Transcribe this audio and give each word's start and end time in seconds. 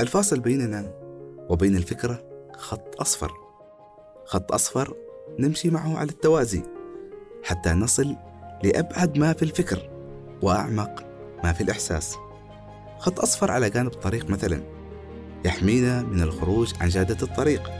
الفاصل 0.00 0.40
بيننا 0.40 0.92
وبين 1.48 1.76
الفكرة 1.76 2.22
خط 2.56 3.00
أصفر. 3.00 3.32
خط 4.24 4.52
أصفر 4.52 4.96
نمشي 5.38 5.70
معه 5.70 5.98
على 5.98 6.08
التوازي 6.10 6.62
حتى 7.44 7.70
نصل 7.70 8.16
لأبعد 8.64 9.18
ما 9.18 9.32
في 9.32 9.42
الفكر 9.42 9.90
وأعمق 10.42 11.04
ما 11.44 11.52
في 11.52 11.60
الإحساس. 11.60 12.16
خط 12.98 13.20
أصفر 13.20 13.50
على 13.50 13.70
جانب 13.70 13.92
الطريق 13.92 14.30
مثلا 14.30 14.62
يحمينا 15.44 16.02
من 16.02 16.22
الخروج 16.22 16.74
عن 16.80 16.88
جادة 16.88 17.26
الطريق 17.26 17.70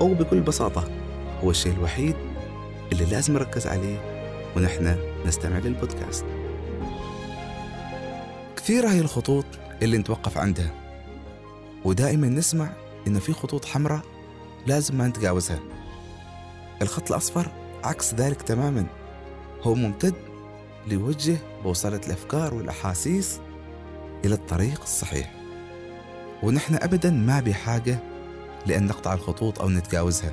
أو 0.00 0.14
بكل 0.14 0.40
بساطة 0.40 0.88
هو 1.44 1.50
الشيء 1.50 1.72
الوحيد 1.72 2.16
اللي 2.92 3.04
لازم 3.04 3.34
نركز 3.34 3.66
عليه 3.66 3.98
ونحن 4.56 4.96
نستمع 5.26 5.58
للبودكاست. 5.58 6.24
كثيرة 8.56 8.88
هي 8.88 9.00
الخطوط 9.00 9.44
اللي 9.82 9.98
نتوقف 9.98 10.38
عندها 10.38 10.83
ودائما 11.84 12.28
نسمع 12.28 12.72
إن 13.06 13.18
في 13.18 13.32
خطوط 13.32 13.64
حمراء 13.64 14.00
لازم 14.66 14.98
ما 14.98 15.08
نتجاوزها. 15.08 15.60
الخط 16.82 17.10
الأصفر 17.10 17.48
عكس 17.84 18.14
ذلك 18.14 18.42
تماما. 18.42 18.86
هو 19.62 19.74
ممتد 19.74 20.14
ليوجه 20.86 21.36
بوصلة 21.64 22.00
الأفكار 22.06 22.54
والأحاسيس 22.54 23.40
إلى 24.24 24.34
الطريق 24.34 24.82
الصحيح. 24.82 25.32
ونحن 26.42 26.74
أبدا 26.74 27.10
ما 27.10 27.40
بحاجة 27.40 27.98
لأن 28.66 28.86
نقطع 28.86 29.14
الخطوط 29.14 29.60
أو 29.60 29.68
نتجاوزها. 29.68 30.32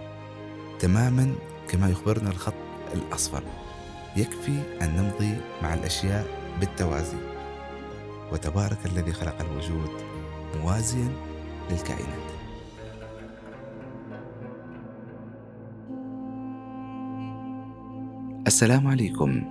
تماما 0.79 1.35
كما 1.69 1.89
يخبرنا 1.89 2.29
الخط 2.29 2.53
الأصفر. 2.93 3.43
يكفي 4.17 4.61
أن 4.81 4.95
نمضي 4.95 5.37
مع 5.63 5.73
الأشياء 5.73 6.27
بالتوازي. 6.59 7.17
وتبارك 8.31 8.85
الذي 8.85 9.13
خلق 9.13 9.35
الوجود 9.41 9.89
موازيا 10.55 11.30
للكائنات. 11.71 12.31
السلام 18.47 18.87
عليكم. 18.87 19.43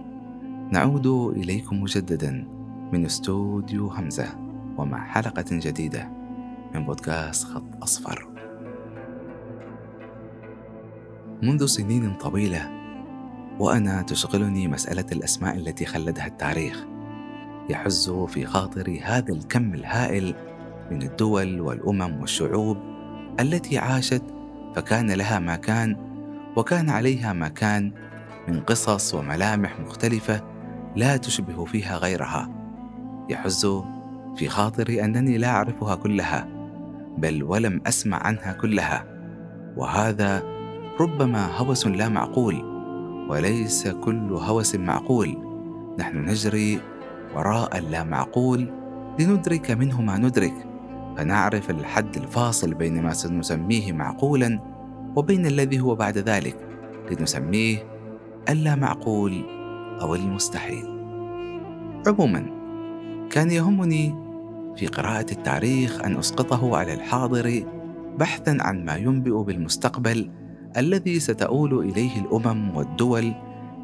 نعود 0.73 1.07
إليكم 1.37 1.83
مجددا 1.83 2.49
من 2.93 3.05
استوديو 3.05 3.89
همزة 3.89 4.37
ومع 4.77 5.07
حلقة 5.07 5.45
جديدة 5.51 6.09
من 6.75 6.85
بودكاست 6.85 7.45
خط 7.45 7.83
أصفر. 7.83 8.29
منذ 11.43 11.67
سنين 11.67 12.15
طويلة 12.15 12.71
وأنا 13.59 14.03
تشغلني 14.03 14.69
مسألة 14.69 15.07
الأسماء 15.13 15.57
التي 15.57 15.87
خلدها 15.87 16.27
التاريخ 16.27 16.85
يحز 17.71 18.11
في 18.11 18.47
خاطري 18.47 19.01
هذا 19.01 19.33
الكم 19.33 19.75
الهائل 19.75 20.35
من 20.91 21.03
الدول 21.03 21.61
والأمم 21.61 22.21
والشعوب 22.21 22.77
التي 23.41 23.79
عاشت 23.79 24.23
فكان 24.77 25.11
لها 25.11 25.39
ما 25.39 25.57
كان 25.57 25.97
وكان 26.57 26.91
عليها 26.91 27.33
ما 27.33 27.49
كان 27.49 27.93
من 28.49 28.61
قصص 28.61 29.15
وملامح 29.15 29.81
مختلفة 29.81 30.43
لا 30.97 31.17
تشبه 31.17 31.65
فيها 31.65 31.97
غيرها. 31.97 32.49
يحز 33.29 33.67
في 34.37 34.49
خاطري 34.49 35.05
أنني 35.05 35.39
لا 35.39 35.49
أعرفها 35.49 35.95
كلها 35.95 36.49
بل 37.19 37.43
ولم 37.43 37.81
أسمع 37.87 38.17
عنها 38.27 38.53
كلها. 38.53 39.05
وهذا 39.77 40.43
ربما 41.01 41.57
هوس 41.57 41.87
لا 41.87 42.09
معقول 42.09 42.65
وليس 43.29 43.89
كل 43.89 44.33
هوس 44.33 44.75
معقول. 44.75 45.39
نحن 45.99 46.17
نجري 46.17 46.81
وراء 47.35 47.79
اللا 47.79 48.05
معقول 48.05 48.73
لندرك 49.19 49.71
منه 49.71 50.03
ما 50.03 50.19
ندرك. 50.19 50.70
فنعرف 51.17 51.71
الحد 51.71 52.17
الفاصل 52.17 52.75
بين 52.75 53.03
ما 53.03 53.13
سنسميه 53.13 53.93
معقولا 53.93 54.61
وبين 55.17 55.47
الذي 55.47 55.81
هو 55.81 55.95
بعد 55.95 56.19
ذلك 56.19 56.57
لنسميه 57.11 57.79
اللا 58.49 58.75
معقول 58.75 59.45
أو 60.01 60.15
المستحيل. 60.15 60.85
عموما 62.07 62.47
كان 63.31 63.51
يهمني 63.51 64.15
في 64.77 64.87
قراءة 64.87 65.33
التاريخ 65.33 66.05
أن 66.05 66.17
أسقطه 66.17 66.77
على 66.77 66.95
الحاضر 66.95 67.65
بحثا 68.19 68.57
عن 68.61 68.85
ما 68.85 68.97
ينبئ 68.97 69.43
بالمستقبل 69.43 70.31
الذي 70.77 71.21
ستؤول 71.21 71.79
إليه 71.79 72.21
الأمم 72.21 72.77
والدول 72.77 73.33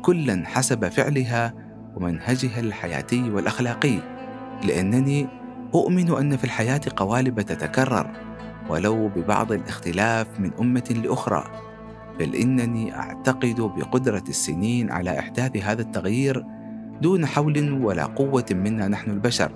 كلا 0.03 0.43
حسب 0.47 0.89
فعلها 0.89 1.55
ومنهجها 1.97 2.61
الحياتي 2.61 3.31
والأخلاقي 3.31 3.99
لأنني 4.65 5.27
أؤمن 5.77 6.11
أن 6.11 6.37
في 6.37 6.45
الحياة 6.45 6.81
قوالب 6.97 7.41
تتكرر 7.41 8.11
ولو 8.69 9.09
ببعض 9.09 9.53
الاختلاف 9.53 10.41
من 10.41 10.51
أمة 10.61 11.01
لأخرى. 11.05 11.45
بل 12.19 12.35
إنني 12.35 12.97
أعتقد 12.97 13.61
بقدرة 13.61 14.25
السنين 14.29 14.91
على 14.91 15.19
إحداث 15.19 15.57
هذا 15.57 15.83
التغيير 15.83 16.45
دون 17.03 17.27
حول 17.27 17.83
ولا 17.83 18.05
قوة 18.05 18.47
منا 18.51 18.89
نحن 18.89 19.11
البشر 19.11 19.53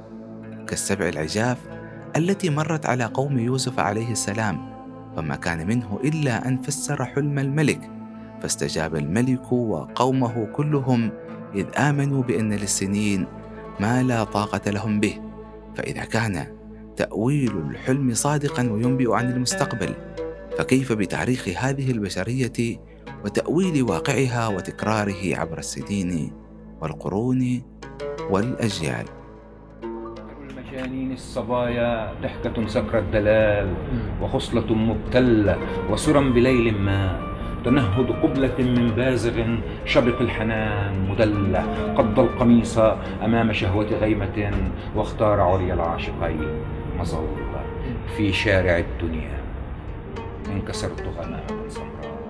كالسبع 0.67 1.09
العجاف 1.09 1.59
التي 2.17 2.51
مرت 2.51 2.87
على 2.87 3.05
قوم 3.05 3.39
يوسف 3.39 3.79
عليه 3.79 4.13
السلام. 4.13 4.71
فما 5.17 5.37
كان 5.37 5.67
منه 5.67 5.99
إلا 6.05 6.49
أن 6.49 6.63
فسر 6.63 7.05
حلم 7.05 7.39
الملك 7.39 7.91
فاستجاب 8.43 8.97
الملك 8.97 9.53
وقومه 9.53 10.49
كلهم 10.53 11.11
إذ 11.55 11.67
آمنوا 11.79 12.23
بأن 12.23 12.53
للسنين 12.53 13.27
ما 13.81 14.03
لا 14.03 14.25
طاقة 14.25 14.71
لهم 14.71 15.01
به. 15.01 15.30
فإذا 15.81 16.05
كان 16.05 16.47
تأويل 16.97 17.57
الحلم 17.71 18.15
صادقا 18.15 18.71
وينبئ 18.71 19.13
عن 19.13 19.33
المستقبل 19.33 19.95
فكيف 20.59 20.93
بتاريخ 20.93 21.49
هذه 21.49 21.91
البشرية 21.91 22.77
وتأويل 23.25 23.83
واقعها 23.83 24.49
وتكراره 24.49 25.37
عبر 25.37 25.59
السنين 25.59 26.33
والقرون 26.81 27.63
والأجيال؟ 28.31 29.05
المجانين 30.51 31.13
الصبايا 31.13 32.13
ضحكة 32.23 32.67
سكر 32.67 32.99
الدلال 32.99 33.75
وخصلة 34.23 34.75
مبتلة 34.75 35.59
وسرا 35.91 36.21
بليل 36.21 36.79
ما. 36.79 37.31
تنهد 37.65 38.11
قبلة 38.11 38.59
من 38.59 38.93
بازغ 38.97 39.57
شبق 39.85 40.21
الحنان 40.21 41.09
مدلة. 41.11 41.95
قض 41.95 42.21
القميص 42.21 42.79
أمام 43.25 43.53
شهوة 43.53 43.87
غيمة 43.87 44.53
واختار 44.97 45.41
عليا 45.41 45.75
العاشقين 45.75 46.49
مظل 46.99 47.27
في 48.17 48.33
شارع 48.33 48.79
الدنيا 48.79 49.41
انكسرت 50.53 51.03
غمامة 51.03 51.69
سمراء. 51.69 52.21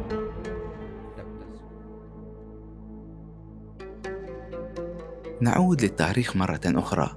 نعود 5.40 5.82
للتاريخ 5.82 6.36
مرة 6.36 6.60
أخرى. 6.66 7.10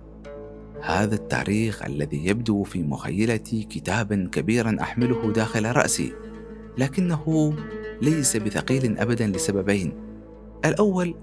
هذا 0.82 1.16
التاريخ 1.16 1.86
الذي 1.86 2.28
يبدو 2.28 2.64
في 2.64 2.84
مخيلتي 2.84 3.64
كتابا 3.64 4.30
كبيرا 4.32 4.78
أحمله 4.82 5.32
داخل 5.32 5.76
رأسي 5.76 6.14
لكنه 6.78 7.54
ليس 8.04 8.38
بثقيل 8.38 8.98
أبدا 8.98 9.28
لسببين. 9.28 9.94
الأول 10.66 11.16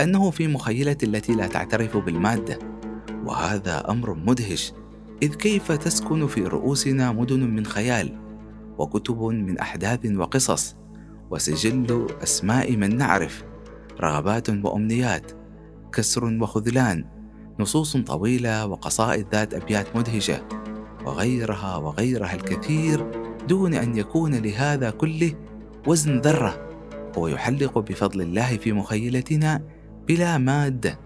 أنه 0.00 0.30
في 0.30 0.48
مخيلتي 0.48 1.06
التي 1.06 1.34
لا 1.34 1.46
تعترف 1.46 1.96
بالمادة 1.96 2.58
وهذا 3.24 3.90
أمر 3.90 4.14
مدهش 4.14 4.72
إذ 5.22 5.34
كيف 5.34 5.72
تسكن 5.72 6.26
في 6.26 6.42
رؤوسنا 6.44 7.12
مدن 7.12 7.40
من 7.50 7.66
خيال 7.66 8.18
وكتب 8.78 9.22
من 9.22 9.58
أحداث 9.58 10.06
وقصص 10.06 10.76
وسجل 11.30 12.06
أسماء 12.22 12.76
من 12.76 12.96
نعرف 12.96 13.44
رغبات 14.00 14.50
وأمنيات 14.50 15.32
كسر 15.92 16.24
وخذلان 16.24 17.04
نصوص 17.60 17.96
طويلة 17.96 18.66
وقصائد 18.66 19.26
ذات 19.32 19.54
أبيات 19.54 19.96
مدهشة 19.96 20.42
وغيرها 21.06 21.76
وغيرها 21.76 22.34
الكثير 22.34 23.10
دون 23.48 23.74
أن 23.74 23.98
يكون 23.98 24.34
لهذا 24.34 24.90
كله 24.90 25.34
وزن 25.86 26.20
ذرة 26.20 26.68
هو 27.18 27.28
يحلق 27.28 27.78
بفضل 27.78 28.20
الله 28.20 28.56
في 28.56 28.72
مخيلتنا 28.72 29.62
بلا 30.08 30.38
مادة 30.38 30.98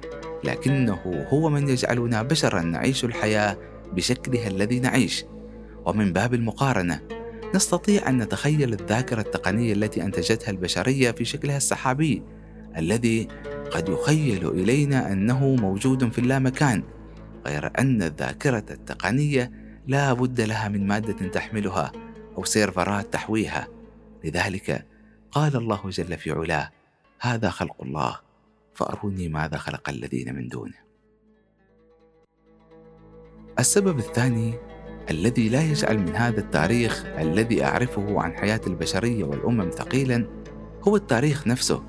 لكنه 0.45 1.27
هو 1.29 1.51
من 1.51 1.69
يجعلنا 1.69 2.23
بشرا 2.23 2.63
نعيش 2.63 3.05
الحياة 3.05 3.57
بشكلها 3.93 4.49
الذي 4.49 4.81
نعيش. 4.81 5.25
ومن 5.87 6.13
باب 6.13 6.35
المقارنة 6.35 7.01
نستطيع 7.55 8.09
أن 8.09 8.19
نتخيل 8.19 8.73
الذاكرة 8.73 9.21
التقنية 9.21 9.73
التي 9.73 10.03
أنتجتها 10.03 10.51
البشرية 10.51 11.11
في 11.11 11.25
شكلها 11.25 11.57
السحابي 11.57 12.23
الذي 12.77 13.29
قد 13.71 13.89
يخيل 13.89 14.49
إلينا 14.49 15.13
أنه 15.13 15.47
موجود 15.49 16.13
في 16.13 16.19
اللامكان 16.19 16.83
غير 17.47 17.71
أن 17.79 18.03
الذاكرة 18.03 18.65
التقنية 18.71 19.51
لا 19.87 20.13
بد 20.13 20.41
لها 20.41 20.69
من 20.69 20.87
مادة 20.87 21.29
تحملها 21.29 21.93
أو 22.39 22.45
سيرفرات 22.45 23.13
تحويها. 23.13 23.76
لذلك 24.25 24.87
قال 25.31 25.57
الله 25.57 25.91
جل 25.91 26.17
في 26.19 26.33
علاه 26.33 26.71
هذا 27.21 27.51
خلق 27.51 27.83
الله 27.83 28.21
فأروني 28.75 29.29
ماذا 29.29 29.57
خلق 29.57 29.89
الذين 29.89 30.35
من 30.35 30.49
دونه. 30.49 30.87
السبب 33.59 33.99
الثاني 33.99 34.55
الذي 35.11 35.49
لا 35.49 35.63
يجعل 35.63 35.99
من 35.99 36.17
هذا 36.17 36.41
التاريخ 36.41 37.05
الذي 37.07 37.65
أعرفه 37.65 38.21
عن 38.21 38.33
حياة 38.33 38.61
البشرية 38.67 39.25
والأمم 39.25 39.71
ثقيلا 39.71 40.27
هو 40.83 40.97
التاريخ 40.97 41.47
نفسه 41.47 41.83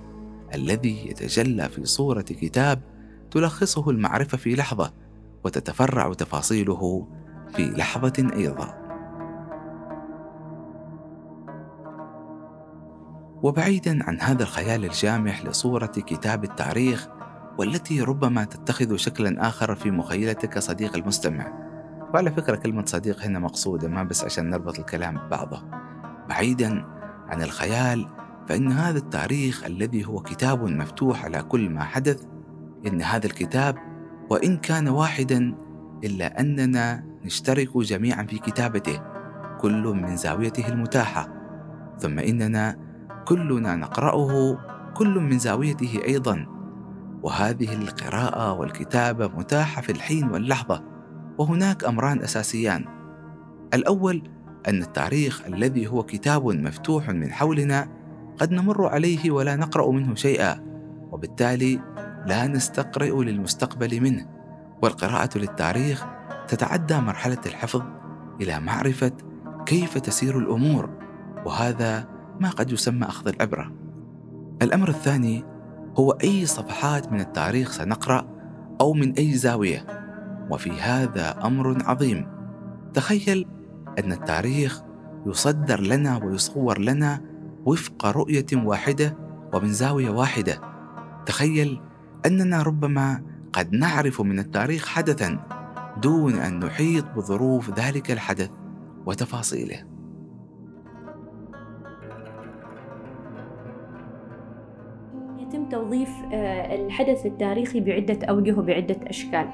الذي 0.54 1.10
يتجلى 1.10 1.70
في 1.70 1.86
صورة 1.86 2.22
كتاب 2.22 2.82
تلخصه 3.32 3.90
المعرفة 3.90 4.38
في 4.38 4.56
لحظة 4.56 4.94
وتتفرع 5.44 6.14
تفاصيله 6.14 7.08
في 7.56 7.66
لحظة 7.66 8.30
أيضا. 8.34 8.87
وبعيدا 13.44 14.04
عن 14.04 14.22
هذا 14.22 14.44
الخيال 14.44 14.86
الجامح 14.86 15.46
لصورة 15.46 15.86
كتاب 15.86 16.44
التاريخ 16.44 17.08
والتي 17.58 18.02
ربما 18.02 18.44
تتخذ 18.44 18.96
شكلا 18.96 19.48
آخر 19.48 19.76
في 19.76 19.92
مخيلتك 19.92 20.60
صديق 20.60 20.96
المستمع. 20.96 21.54
وعلى 22.14 22.32
فكرة 22.32 22.56
كلمة 22.56 22.86
صديق 22.86 23.24
هنا 23.24 23.40
مقصودة 23.40 23.88
ما 23.88 24.04
بس 24.04 24.24
عشان 24.24 24.50
نربط 24.50 24.80
الكلام 24.80 25.18
ببعضه. 25.18 25.64
بعيدا 26.30 26.86
عن 27.28 27.42
الخيال 27.42 28.08
فإن 28.48 28.72
هذا 28.72 28.98
التاريخ 28.98 29.64
الذي 29.66 30.06
هو 30.06 30.22
كتاب 30.22 30.64
مفتوح 30.64 31.26
على 31.26 31.44
كل 31.44 31.70
ما 31.70 31.84
حدث 31.84 32.24
إن 32.88 33.02
هذا 33.02 33.26
الكتاب 33.26 33.76
وإن 34.30 34.58
كان 34.58 34.88
واحدا 34.88 35.56
إلا 36.04 36.40
أننا 36.40 37.04
نشترك 37.26 37.78
جميعا 37.78 38.24
في 38.24 38.40
كتابته 38.40 39.02
كل 39.62 39.84
من 39.84 40.16
زاويته 40.16 40.68
المتاحة. 40.68 41.30
ثم 42.00 42.20
إننا 42.20 42.87
كلنا 43.28 43.76
نقرأه 43.76 44.58
كل 44.94 45.20
من 45.20 45.40
زاويته 45.40 46.00
أيضا. 46.08 46.48
وهذه 47.24 47.74
القراءة 47.74 48.54
والكتابة 48.54 49.28
متاحة 49.28 49.82
في 49.82 49.92
الحين 49.92 50.32
واللحظة 50.32 50.84
وهناك 51.38 51.84
أمران 51.84 52.22
أساسيان. 52.22 52.86
الأول 53.74 54.30
أن 54.68 54.82
التاريخ 54.82 55.46
الذي 55.46 55.88
هو 55.88 56.04
كتاب 56.04 56.46
مفتوح 56.46 57.10
من 57.10 57.32
حولنا 57.32 57.90
قد 58.38 58.52
نمر 58.52 58.88
عليه 58.88 59.32
ولا 59.32 59.56
نقرأ 59.56 59.92
منه 59.92 60.16
شيئا 60.16 60.64
وبالتالي 61.12 61.80
لا 62.26 62.48
نستقرئ 62.48 63.24
للمستقبل 63.24 64.02
منه. 64.02 64.26
والقراءة 64.82 65.38
للتاريخ 65.38 66.06
تتعدى 66.48 67.00
مرحلة 67.00 67.42
الحفظ 67.46 67.82
إلى 68.42 68.60
معرفة 68.60 69.12
كيف 69.66 69.98
تسير 69.98 70.40
الأمور 70.40 70.90
وهذا 71.46 72.17
ما 72.40 72.50
قد 72.50 72.72
يسمى 72.72 73.06
أخذ 73.06 73.28
العبرة 73.28 73.72
الأمر 74.62 74.90
الثاني 74.90 75.44
هو 76.00 76.12
أي 76.12 76.46
صفحات 76.46 77.12
من 77.12 77.20
التاريخ 77.20 77.72
سنقرأ 77.72 78.28
أو 78.82 78.94
من 78.94 79.14
أي 79.14 79.34
زاوية 79.34 79.86
وفي 80.50 80.72
هذا 80.72 81.46
أمر 81.46 81.84
عظيم. 81.86 82.28
تخيل 82.94 83.46
أن 84.00 84.12
التاريخ 84.12 84.82
يصدر 85.26 85.82
لنا 85.82 86.24
ويصور 86.24 86.80
لنا 86.80 87.22
وفق 87.66 88.06
رؤية 88.06 88.46
واحدة 88.54 89.18
ومن 89.54 89.74
زاوية 89.74 90.10
واحدة. 90.10 90.62
تخيل 91.26 91.82
أننا 92.26 92.62
ربما 92.62 93.24
قد 93.54 93.74
نعرف 93.74 94.22
من 94.22 94.40
التاريخ 94.40 94.88
حدثا 94.88 95.40
دون 96.02 96.34
أن 96.34 96.60
نحيط 96.60 97.06
بظروف 97.16 97.80
ذلك 97.80 98.12
الحدث 98.12 98.50
وتفاصيله. 99.06 99.97
توظيف 105.72 106.10
آه، 106.34 106.76
الحدث 106.76 107.26
التاريخي 107.26 107.80
بعدة 107.80 108.26
أوجه 108.26 108.60
وبعدة 108.60 108.98
أشكال. 109.08 109.48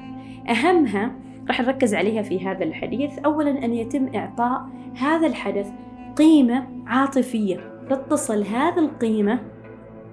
أهمها 0.50 1.12
راح 1.48 1.62
نركز 1.62 1.96
عليها 1.96 2.22
في 2.22 2.48
هذا 2.48 2.64
الحديث. 2.64 3.20
أولا 3.20 3.66
أن 3.66 3.74
يتم 3.74 4.16
إعطاء 4.16 4.62
هذا 4.96 5.28
الحدث 5.28 5.72
قيمة 6.16 6.68
عاطفية 6.88 7.58
تتصل 7.90 8.44
هذه 8.44 8.80
القيمة 8.80 9.40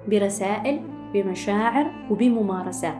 برسائل 0.09 0.81
بمشاعر 1.15 1.87
وبممارسات. 2.11 2.99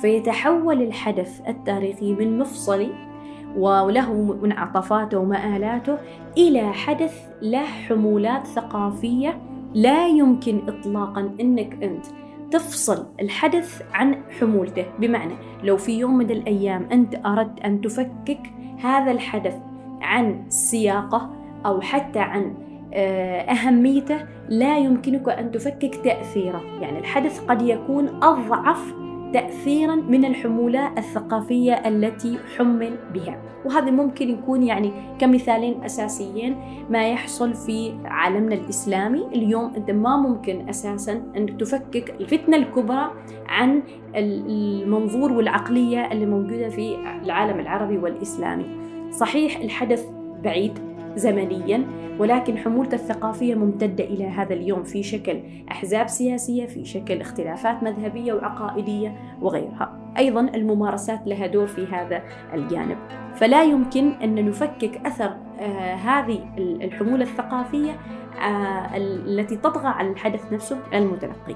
فيتحول 0.00 0.82
الحدث 0.82 1.40
التاريخي 1.48 2.14
من 2.14 2.38
مفصلي 2.38 3.12
وله 3.56 4.12
منعطفاته 4.42 5.18
ومآلاته 5.18 5.98
إلى 6.38 6.72
حدث 6.72 7.28
له 7.42 7.64
حمولات 7.64 8.46
ثقافية 8.46 9.40
لا 9.74 10.08
يمكن 10.08 10.60
إطلاقا 10.68 11.30
أنك 11.40 11.82
أنت 11.82 12.06
تفصل 12.52 13.06
الحدث 13.20 13.82
عن 13.92 14.22
حمولته. 14.40 14.84
بمعنى 14.98 15.34
لو 15.62 15.76
في 15.76 15.98
يوم 15.98 16.16
من 16.16 16.30
الأيام 16.30 16.88
أنت 16.92 17.26
أردت 17.26 17.60
أن 17.60 17.80
تفكك 17.80 18.40
هذا 18.82 19.10
الحدث 19.10 19.56
عن 20.00 20.44
سياقه 20.48 21.30
أو 21.66 21.80
حتى 21.80 22.18
عن 22.18 22.54
آه، 22.94 23.40
أهميته 23.40 24.26
لا 24.48 24.78
يمكنك 24.78 25.28
أن 25.28 25.50
تفكك 25.50 25.94
تأثيره. 25.94 26.62
يعني 26.80 26.98
الحدث 26.98 27.40
قد 27.40 27.62
يكون 27.62 28.08
أضعف 28.08 28.94
تأثيرا 29.32 29.94
من 29.94 30.24
الحمولة 30.24 30.92
الثقافية 30.98 31.72
التي 31.72 32.38
حمل 32.56 32.96
بها. 33.14 33.42
وهذا 33.64 33.90
ممكن 33.90 34.28
يكون 34.28 34.62
يعني 34.62 34.92
كمثالين 35.18 35.84
أساسيين 35.84 36.56
ما 36.90 37.08
يحصل 37.08 37.54
في 37.54 37.94
عالمنا 38.04 38.54
الإسلامي. 38.54 39.26
اليوم 39.34 39.72
أنت 39.76 39.90
ما 39.90 40.16
ممكن 40.16 40.68
أساسا 40.68 41.22
أن 41.36 41.58
تفكك 41.58 42.14
الفتنة 42.20 42.56
الكبرى 42.56 43.10
عن 43.46 43.82
المنظور 44.16 45.32
والعقلية 45.32 46.12
اللي 46.12 46.26
موجودة 46.26 46.68
في 46.68 46.96
العالم 47.24 47.60
العربي 47.60 47.98
والإسلامي. 47.98 48.66
صحيح 49.10 49.60
الحدث 49.60 50.06
بعيد 50.44 50.78
زمنيا 51.16 51.86
ولكن 52.18 52.58
حمولته 52.58 52.94
الثقافية 52.94 53.54
ممتدة 53.54 54.04
إلى 54.04 54.24
هذا 54.24 54.54
اليوم 54.54 54.82
في 54.82 55.02
شكل 55.02 55.40
أحزاب 55.70 56.08
سياسية 56.08 56.66
في 56.66 56.84
شكل 56.84 57.20
اختلافات 57.20 57.82
مذهبية 57.82 58.32
وعقائدية 58.32 59.16
وغيرها. 59.40 59.98
أيضا 60.18 60.40
الممارسات 60.40 61.20
لها 61.26 61.46
دور 61.46 61.66
في 61.66 61.86
هذا 61.86 62.22
الجانب. 62.54 62.96
فلا 63.34 63.62
يمكن 63.62 64.12
أن 64.12 64.48
نفكك 64.48 65.06
أثر 65.06 65.36
آه 65.60 65.94
هذه 65.94 66.38
الحمولة 66.58 67.22
الثقافية 67.22 67.90
آه 67.90 68.96
التي 68.96 69.56
تطغى 69.56 69.88
على 69.88 70.10
الحدث 70.10 70.52
نفسه 70.52 70.78
المتلقي. 70.94 71.54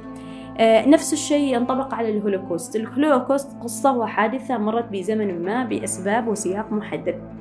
آه 0.59 0.88
نفس 0.88 1.12
الشيء 1.12 1.55
ينطبق 1.55 1.94
على 1.94 2.09
الهولوكوست. 2.09 2.76
الهولوكوست 2.76 3.56
قصة 3.62 3.97
وحادثة 3.97 4.59
مرت 4.59 4.88
بزمن 4.92 5.45
ما 5.45 5.64
بأسباب 5.64 6.28
وسياق 6.28 6.73
محدد. 6.73 7.36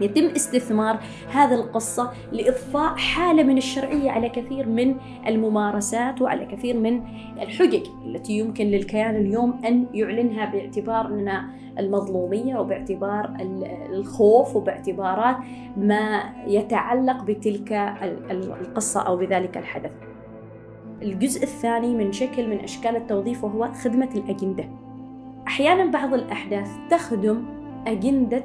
يتم 0.00 0.26
استثمار 0.26 0.98
هذا 1.32 1.54
القصة 1.54 2.12
لإضفاء 2.32 2.96
حالة 2.96 3.42
من 3.42 3.58
الشرعية 3.58 4.10
على 4.10 4.28
كثير 4.28 4.68
من 4.68 4.96
الممارسات 5.26 6.22
وعلى 6.22 6.44
كثير 6.44 6.76
من 6.76 7.02
الحجج 7.42 7.86
التي 8.06 8.38
يمكن 8.38 8.66
للكيان 8.66 9.16
اليوم 9.16 9.60
أن 9.64 9.86
يعلنها 9.94 10.44
باعتبار 10.44 11.06
أننا 11.06 11.50
المظلومية 11.78 12.56
وباعتبار 12.56 13.36
الخوف 13.90 14.56
وباعتبارات 14.56 15.36
ما 15.76 16.22
يتعلق 16.46 17.24
بتلك 17.24 17.72
القصة 18.30 19.00
أو 19.00 19.16
بذلك 19.16 19.56
الحدث. 19.56 19.90
الجزء 21.02 21.42
الثاني 21.42 21.94
من 21.94 22.12
شكل 22.12 22.48
من 22.48 22.58
أشكال 22.60 22.96
التوظيف 22.96 23.44
وهو 23.44 23.72
خدمة 23.72 24.08
الأجندة. 24.14 24.64
أحيانا 25.46 25.90
بعض 25.90 26.14
الأحداث 26.14 26.70
تخدم 26.90 27.44
أجندة 27.86 28.44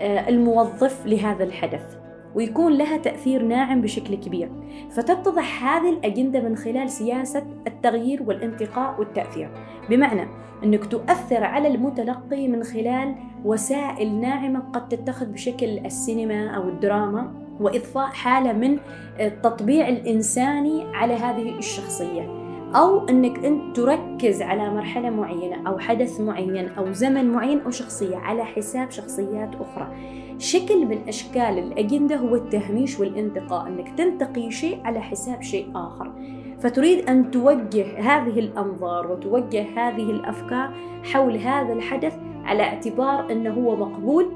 الموظف 0.00 1.06
لهذا 1.06 1.44
الحدث 1.44 1.96
ويكون 2.34 2.72
لها 2.72 2.96
تأثير 2.96 3.42
ناعم 3.42 3.80
بشكل 3.80 4.14
كبير. 4.14 4.50
فتتضح 4.90 5.64
هذه 5.64 5.90
الأجندة 5.90 6.40
من 6.40 6.56
خلال 6.56 6.90
سياسة 6.90 7.42
التغيير 7.66 8.22
والانتقاء 8.22 8.98
والتأثير. 8.98 9.50
بمعنى 9.90 10.28
أنك 10.64 10.84
تؤثر 10.84 11.44
على 11.44 11.68
المتلقي 11.68 12.48
من 12.48 12.62
خلال 12.62 13.14
وسائل 13.44 14.20
ناعمة 14.20 14.60
قد 14.60 14.88
تتخذ 14.88 15.26
بشكل 15.26 15.78
السينما 15.78 16.48
أو 16.48 16.68
الدراما 16.68 17.32
وإضفاء 17.60 18.06
حالة 18.06 18.52
من 18.52 18.78
التطبيع 19.20 19.88
الإنساني 19.88 20.84
على 20.94 21.14
هذه 21.14 21.58
الشخصية. 21.58 22.39
أو 22.74 23.08
أنك 23.08 23.44
أنت 23.44 23.76
تركز 23.76 24.42
على 24.42 24.74
مرحلة 24.74 25.10
معينة 25.10 25.68
أو 25.68 25.78
حدث 25.78 26.20
معين 26.20 26.68
أو 26.68 26.92
زمن 26.92 27.32
معين 27.32 27.60
أو 27.60 27.70
شخصية 27.70 28.16
على 28.16 28.44
حساب 28.44 28.90
شخصيات 28.90 29.50
أخرى. 29.54 29.88
شكل 30.38 30.86
من 30.86 30.98
أشكال 31.08 31.58
الأجندة 31.58 32.16
هو 32.16 32.34
التهميش 32.34 33.00
والانتقاء 33.00 33.68
أنك 33.68 33.88
تنتقي 33.98 34.50
شيء 34.50 34.80
على 34.84 35.00
حساب 35.00 35.42
شيء 35.42 35.70
آخر. 35.74 36.12
فتريد 36.60 37.08
أن 37.08 37.30
توجه 37.30 37.98
هذه 37.98 38.38
الأنظار 38.38 39.12
وتوجه 39.12 39.62
هذه 39.76 40.10
الأفكار 40.10 40.74
حول 41.12 41.36
هذا 41.36 41.72
الحدث 41.72 42.18
على 42.44 42.62
اعتبار 42.62 43.32
أنه 43.32 43.54
هو 43.54 43.76
مقبول 43.76 44.32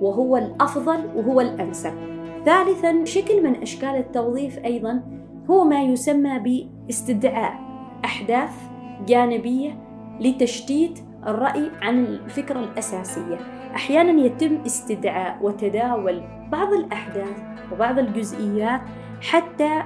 وهو 0.00 0.36
الأفضل 0.36 0.98
وهو 1.16 1.40
الأنسب. 1.40 1.92
ثالثا 2.44 3.04
شكل 3.04 3.42
من 3.42 3.54
أشكال 3.62 3.88
التوظيف 3.96 4.58
أيضا 4.64 5.02
هو 5.50 5.64
ما 5.64 5.82
يسمى 5.82 6.38
باستدعاء. 6.38 7.67
أحداث 8.04 8.50
جانبية 9.06 9.78
لتشتيت 10.20 10.98
الرأي 11.26 11.70
عن 11.82 12.04
الفكرة 12.04 12.60
الأساسية. 12.60 13.38
أحيانا 13.74 14.22
يتم 14.22 14.58
استدعاء 14.66 15.38
وتداول 15.42 16.22
بعض 16.52 16.72
الأحداث 16.72 17.42
وبعض 17.72 17.98
الجزئيات 17.98 18.80
حتى 19.20 19.82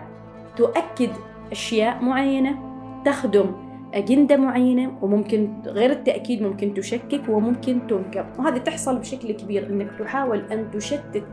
تؤكد 0.56 1.10
أشياء 1.52 2.02
معينة 2.04 2.58
تخدم 3.04 3.46
أجندة 3.94 4.36
معينة 4.36 4.98
وممكن 5.02 5.62
غير 5.66 5.90
التأكيد 5.90 6.42
ممكن 6.42 6.74
تشكك 6.74 7.22
وممكن 7.28 7.86
تنكر. 7.86 8.26
وهذه 8.38 8.58
تحصل 8.58 8.98
بشكل 8.98 9.32
كبير 9.32 9.66
أنك 9.66 9.90
تحاول 9.98 10.38
أن 10.52 10.70
تشتت 10.70 11.24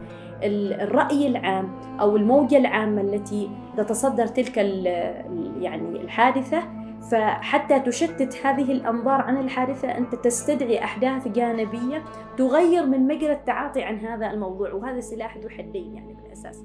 الرأي 0.43 1.27
العام 1.27 1.71
أو 1.99 2.15
الموجة 2.15 2.57
العامة 2.57 3.01
التي 3.01 3.49
تتصدر 3.77 4.27
تلك 4.27 4.57
يعني 4.57 6.01
الحادثة 6.01 6.63
فحتى 7.11 7.79
تشتت 7.79 8.45
هذه 8.45 8.71
الأنظار 8.71 9.21
عن 9.21 9.37
الحادثة 9.37 9.97
أنت 9.97 10.15
تستدعي 10.15 10.83
أحداث 10.83 11.27
جانبية 11.27 12.03
تغير 12.37 12.85
من 12.85 13.07
مجرى 13.07 13.31
التعاطي 13.31 13.83
عن 13.83 13.97
هذا 13.97 14.31
الموضوع 14.31 14.73
وهذا 14.73 14.99
سلاح 14.99 15.37
ذو 15.37 15.49
حدين 15.49 15.95
يعني 15.95 16.13
بالأساس. 16.13 16.63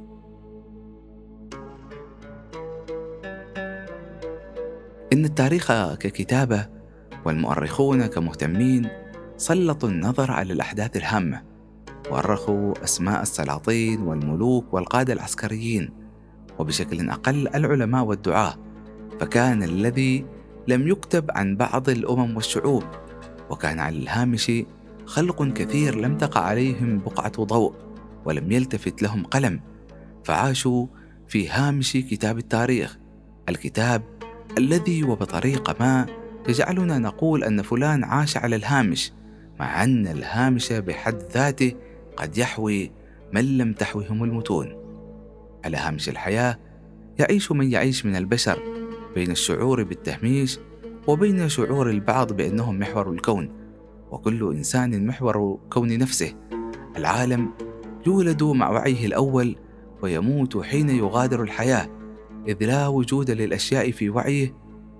إن 5.12 5.24
التاريخ 5.24 5.94
ككتابة 5.94 6.66
والمؤرخون 7.26 8.06
كمهتمين 8.06 8.88
سلطوا 9.36 9.88
النظر 9.88 10.30
على 10.30 10.52
الأحداث 10.52 10.96
الهامة. 10.96 11.53
وأرخوا 12.10 12.84
أسماء 12.84 13.22
السلاطين 13.22 14.00
والملوك 14.00 14.74
والقادة 14.74 15.12
العسكريين 15.12 15.90
وبشكل 16.58 17.10
أقل 17.10 17.48
العلماء 17.54 18.04
والدعاة 18.04 18.54
فكان 19.20 19.62
الذي 19.62 20.24
لم 20.68 20.88
يكتب 20.88 21.30
عن 21.30 21.56
بعض 21.56 21.88
الأمم 21.88 22.36
والشعوب 22.36 22.84
وكان 23.50 23.78
على 23.78 23.98
الهامش 23.98 24.52
خلق 25.06 25.52
كثير 25.52 25.94
لم 25.96 26.18
تقع 26.18 26.40
عليهم 26.40 26.98
بقعة 26.98 27.44
ضوء 27.44 27.74
ولم 28.24 28.52
يلتفت 28.52 29.02
لهم 29.02 29.24
قلم 29.24 29.60
فعاشوا 30.24 30.86
في 31.28 31.48
هامش 31.48 31.92
كتاب 31.92 32.38
التاريخ 32.38 32.98
الكتاب 33.48 34.02
الذي 34.58 35.04
وبطريقة 35.04 35.74
ما 35.80 36.06
يجعلنا 36.48 36.98
نقول 36.98 37.44
أن 37.44 37.62
فلان 37.62 38.04
عاش 38.04 38.36
على 38.36 38.56
الهامش 38.56 39.12
مع 39.60 39.84
أن 39.84 40.06
الهامش 40.06 40.72
بحد 40.72 41.22
ذاته 41.32 41.72
قد 42.16 42.38
يحوي 42.38 42.92
من 43.32 43.58
لم 43.58 43.72
تحوهم 43.72 44.24
المتون. 44.24 44.76
على 45.64 45.76
هامش 45.76 46.08
الحياة 46.08 46.58
يعيش 47.18 47.52
من 47.52 47.72
يعيش 47.72 48.06
من 48.06 48.16
البشر 48.16 48.62
بين 49.14 49.30
الشعور 49.30 49.82
بالتهميش 49.82 50.58
وبين 51.06 51.48
شعور 51.48 51.90
البعض 51.90 52.32
بأنهم 52.32 52.78
محور 52.78 53.10
الكون 53.12 53.50
وكل 54.10 54.52
إنسان 54.56 55.06
محور 55.06 55.60
كون 55.70 55.98
نفسه. 55.98 56.34
العالم 56.96 57.50
يولد 58.06 58.42
مع 58.42 58.70
وعيه 58.70 59.06
الأول 59.06 59.56
ويموت 60.02 60.62
حين 60.62 60.90
يغادر 60.90 61.42
الحياة 61.42 61.88
إذ 62.48 62.64
لا 62.66 62.86
وجود 62.86 63.30
للأشياء 63.30 63.90
في 63.90 64.10
وعيه 64.10 64.54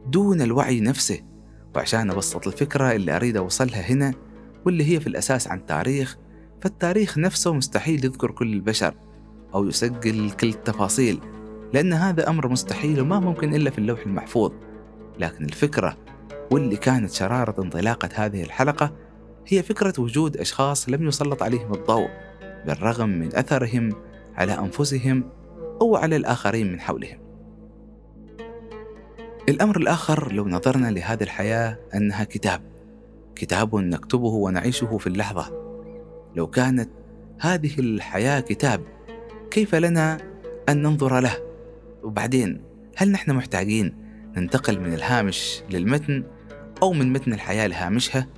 دون 0.06 0.42
الوعي 0.42 0.80
نفسه. 0.80 1.20
وعشان 1.76 2.10
أبسط 2.10 2.46
الفكرة 2.46 2.92
اللي 2.92 3.16
أريد 3.16 3.36
أوصلها 3.36 3.80
هنا 3.80 4.14
واللي 4.66 4.84
هي 4.94 5.00
في 5.00 5.06
الأساس 5.06 5.48
عن 5.48 5.66
تاريخ 5.66 6.16
فالتاريخ 6.64 7.18
نفسه 7.18 7.52
مستحيل 7.52 8.04
يذكر 8.04 8.30
كل 8.30 8.52
البشر 8.52 8.94
أو 9.54 9.68
يسجل 9.68 10.30
كل 10.30 10.48
التفاصيل 10.48 11.20
لأن 11.72 11.92
هذا 11.92 12.28
أمر 12.28 12.48
مستحيل 12.48 13.00
وما 13.00 13.20
ممكن 13.20 13.54
إلا 13.54 13.70
في 13.70 13.78
اللوح 13.78 14.00
المحفوظ. 14.00 14.52
لكن 15.18 15.44
الفكرة 15.44 15.96
واللي 16.50 16.76
كانت 16.76 17.10
شرارة 17.10 17.62
انطلاقة 17.62 18.08
هذه 18.14 18.42
الحلقة 18.42 18.92
هي 19.46 19.62
فكرة 19.62 19.94
وجود 19.98 20.36
أشخاص 20.36 20.88
لم 20.88 21.08
يسلط 21.08 21.42
عليهم 21.42 21.74
الضوء 21.74 22.08
بالرغم 22.66 23.08
من 23.08 23.36
أثرهم 23.36 23.92
على 24.34 24.52
أنفسهم 24.58 25.30
أو 25.80 25.96
على 25.96 26.16
الآخرين 26.16 26.72
من 26.72 26.80
حولهم. 26.80 27.18
الأمر 29.48 29.76
الآخر 29.76 30.32
لو 30.32 30.48
نظرنا 30.48 30.90
لهذه 30.90 31.22
الحياة 31.22 31.78
أنها 31.94 32.24
كتاب 32.24 32.60
كتاب 33.36 33.76
نكتبه 33.76 34.28
ونعيشه 34.28 34.98
في 34.98 35.06
اللحظة. 35.06 35.63
لو 36.36 36.46
كانت 36.46 36.90
هذه 37.40 37.78
الحياة 37.78 38.40
كتاب 38.40 38.80
كيف 39.50 39.74
لنا 39.74 40.18
أن 40.68 40.82
ننظر 40.82 41.20
له؟ 41.20 41.36
وبعدين 42.02 42.62
هل 42.96 43.10
نحن 43.10 43.30
محتاجين 43.30 43.96
ننتقل 44.36 44.80
من 44.80 44.94
الهامش 44.94 45.62
للمتن 45.70 46.24
أو 46.82 46.92
من 46.92 47.12
متن 47.12 47.32
الحياة 47.32 47.66
لهامشها؟ 47.66 48.28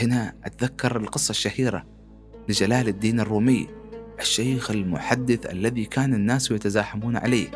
هنا 0.00 0.34
أتذكر 0.44 0.96
القصة 0.96 1.30
الشهيرة 1.30 1.86
لجلال 2.48 2.88
الدين 2.88 3.20
الرومي 3.20 3.66
الشيخ 4.20 4.70
المحدث 4.70 5.46
الذي 5.46 5.84
كان 5.84 6.14
الناس 6.14 6.50
يتزاحمون 6.50 7.16
عليه. 7.16 7.48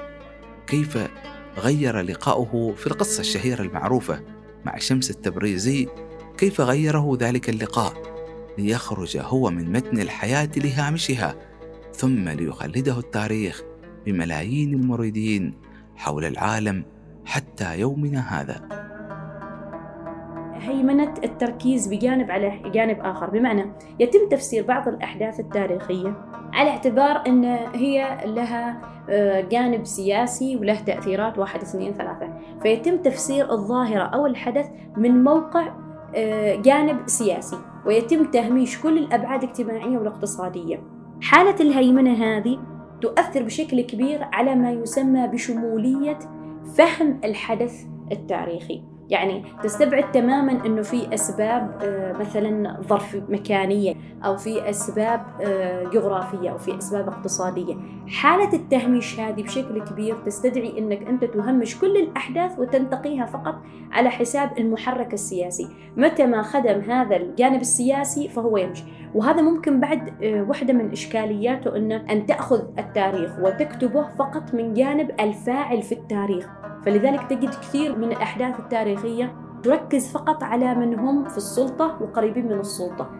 كيف 0.66 0.98
غير 1.58 2.00
لقاؤه 2.00 2.74
في 2.74 2.86
القصة 2.86 3.20
الشهيرة 3.20 3.62
المعروفة 3.62 4.22
مع 4.64 4.78
شمس 4.78 5.10
التبريزي 5.10 5.88
كيف 6.38 6.60
غيره 6.60 7.16
ذلك 7.20 7.48
اللقاء؟ 7.48 8.11
ليخرج 8.58 9.16
هو 9.16 9.50
من 9.50 9.72
متن 9.72 9.98
الحياة 9.98 10.50
لهامشها 10.56 11.34
ثم 11.92 12.28
ليخلده 12.28 12.98
التاريخ 12.98 13.62
بملايين 14.06 14.74
المريدين 14.74 15.54
حول 15.96 16.24
العالم 16.24 16.84
حتى 17.24 17.78
يومنا 17.78 18.20
هذا. 18.20 18.82
هيمنة 20.54 21.14
التركيز 21.24 21.88
بجانب 21.88 22.30
على 22.30 22.70
جانب 22.74 23.00
آخر. 23.00 23.30
بمعنى 23.30 23.72
يتم 24.00 24.28
تفسير 24.30 24.66
بعض 24.66 24.88
الأحداث 24.88 25.40
التاريخية 25.40 26.14
على 26.52 26.70
اعتبار 26.70 27.22
أن 27.26 27.44
هي 27.74 28.18
لها 28.26 28.92
آه، 29.10 29.40
جانب 29.40 29.86
سياسي 29.86 30.56
وله 30.56 30.80
تأثيرات 30.80 31.38
واحد 31.38 31.60
اثنين 31.60 31.92
ثلاثة. 31.92 32.28
فيتم 32.62 32.96
تفسير 32.96 33.52
الظاهرة 33.52 34.02
أو 34.02 34.26
الحدث 34.26 34.66
من 34.96 35.24
موقع 35.24 35.72
آه، 36.14 36.54
جانب 36.54 37.08
سياسي. 37.08 37.71
ويتم 37.86 38.24
تهميش 38.24 38.80
كل 38.80 38.98
الأبعاد 38.98 39.42
الاجتماعية 39.42 39.98
والاقتصادية. 39.98 40.82
حالة 41.22 41.56
الهيمنة 41.60 42.12
هذه 42.12 42.58
تؤثر 43.00 43.42
بشكل 43.42 43.80
كبير 43.80 44.22
على 44.32 44.54
ما 44.54 44.70
يسمى 44.70 45.28
بشمولية 45.28 46.18
فهم 46.74 47.20
الحدث 47.24 47.84
التاريخي. 48.12 48.91
يعني 49.10 49.44
تستبعد 49.62 50.12
تماما 50.12 50.66
إنه 50.66 50.82
في 50.82 51.14
أسباب 51.14 51.78
آه، 51.82 52.12
مثلا 52.12 52.80
ظرف 52.80 53.16
مكانية 53.28 53.94
أو 54.24 54.36
في 54.36 54.70
أسباب 54.70 55.20
آه، 55.42 55.84
جغرافية 55.84 56.50
أو 56.50 56.58
في 56.58 56.78
أسباب 56.78 57.08
اقتصادية. 57.08 57.74
حالة 58.08 58.52
التهميش 58.52 59.20
هذه 59.20 59.42
بشكل 59.42 59.84
كبير 59.84 60.16
تستدعي 60.26 60.78
إنك 60.78 61.08
أنت 61.08 61.24
تهمش 61.24 61.78
كل 61.78 61.96
الأحداث 61.96 62.58
وتنتقيها 62.58 63.26
فقط 63.26 63.54
على 63.92 64.10
حساب 64.10 64.58
المحرك 64.58 65.14
السياسي. 65.14 65.68
متى 65.96 66.26
ما 66.26 66.42
خدم 66.42 66.80
هذا 66.80 67.16
الجانب 67.16 67.60
السياسي 67.60 68.28
فهو 68.28 68.56
يمشي. 68.56 68.84
وهذا 69.14 69.42
ممكن 69.42 69.80
بعد 69.80 70.22
آه، 70.22 70.42
واحدة 70.42 70.72
من 70.72 70.92
إشكالياته 70.92 71.76
أنه 71.76 71.96
أن 72.10 72.26
تأخذ 72.26 72.62
التاريخ 72.78 73.38
وتكتبه 73.38 74.08
فقط 74.18 74.54
من 74.54 74.74
جانب 74.74 75.10
الفاعل 75.20 75.82
في 75.82 75.92
التاريخ. 75.92 76.61
فلذلك 76.86 77.22
تجد 77.30 77.50
كثير 77.50 77.98
من 77.98 78.12
الأحداث 78.12 78.60
التاريخية 78.60 79.34
تركز 79.62 80.12
فقط 80.12 80.42
على 80.42 80.74
من 80.74 80.98
هم 80.98 81.28
في 81.28 81.36
السلطة 81.36 81.98
وقريبين 82.02 82.46
من 82.46 82.60
السلطة. 82.60 83.10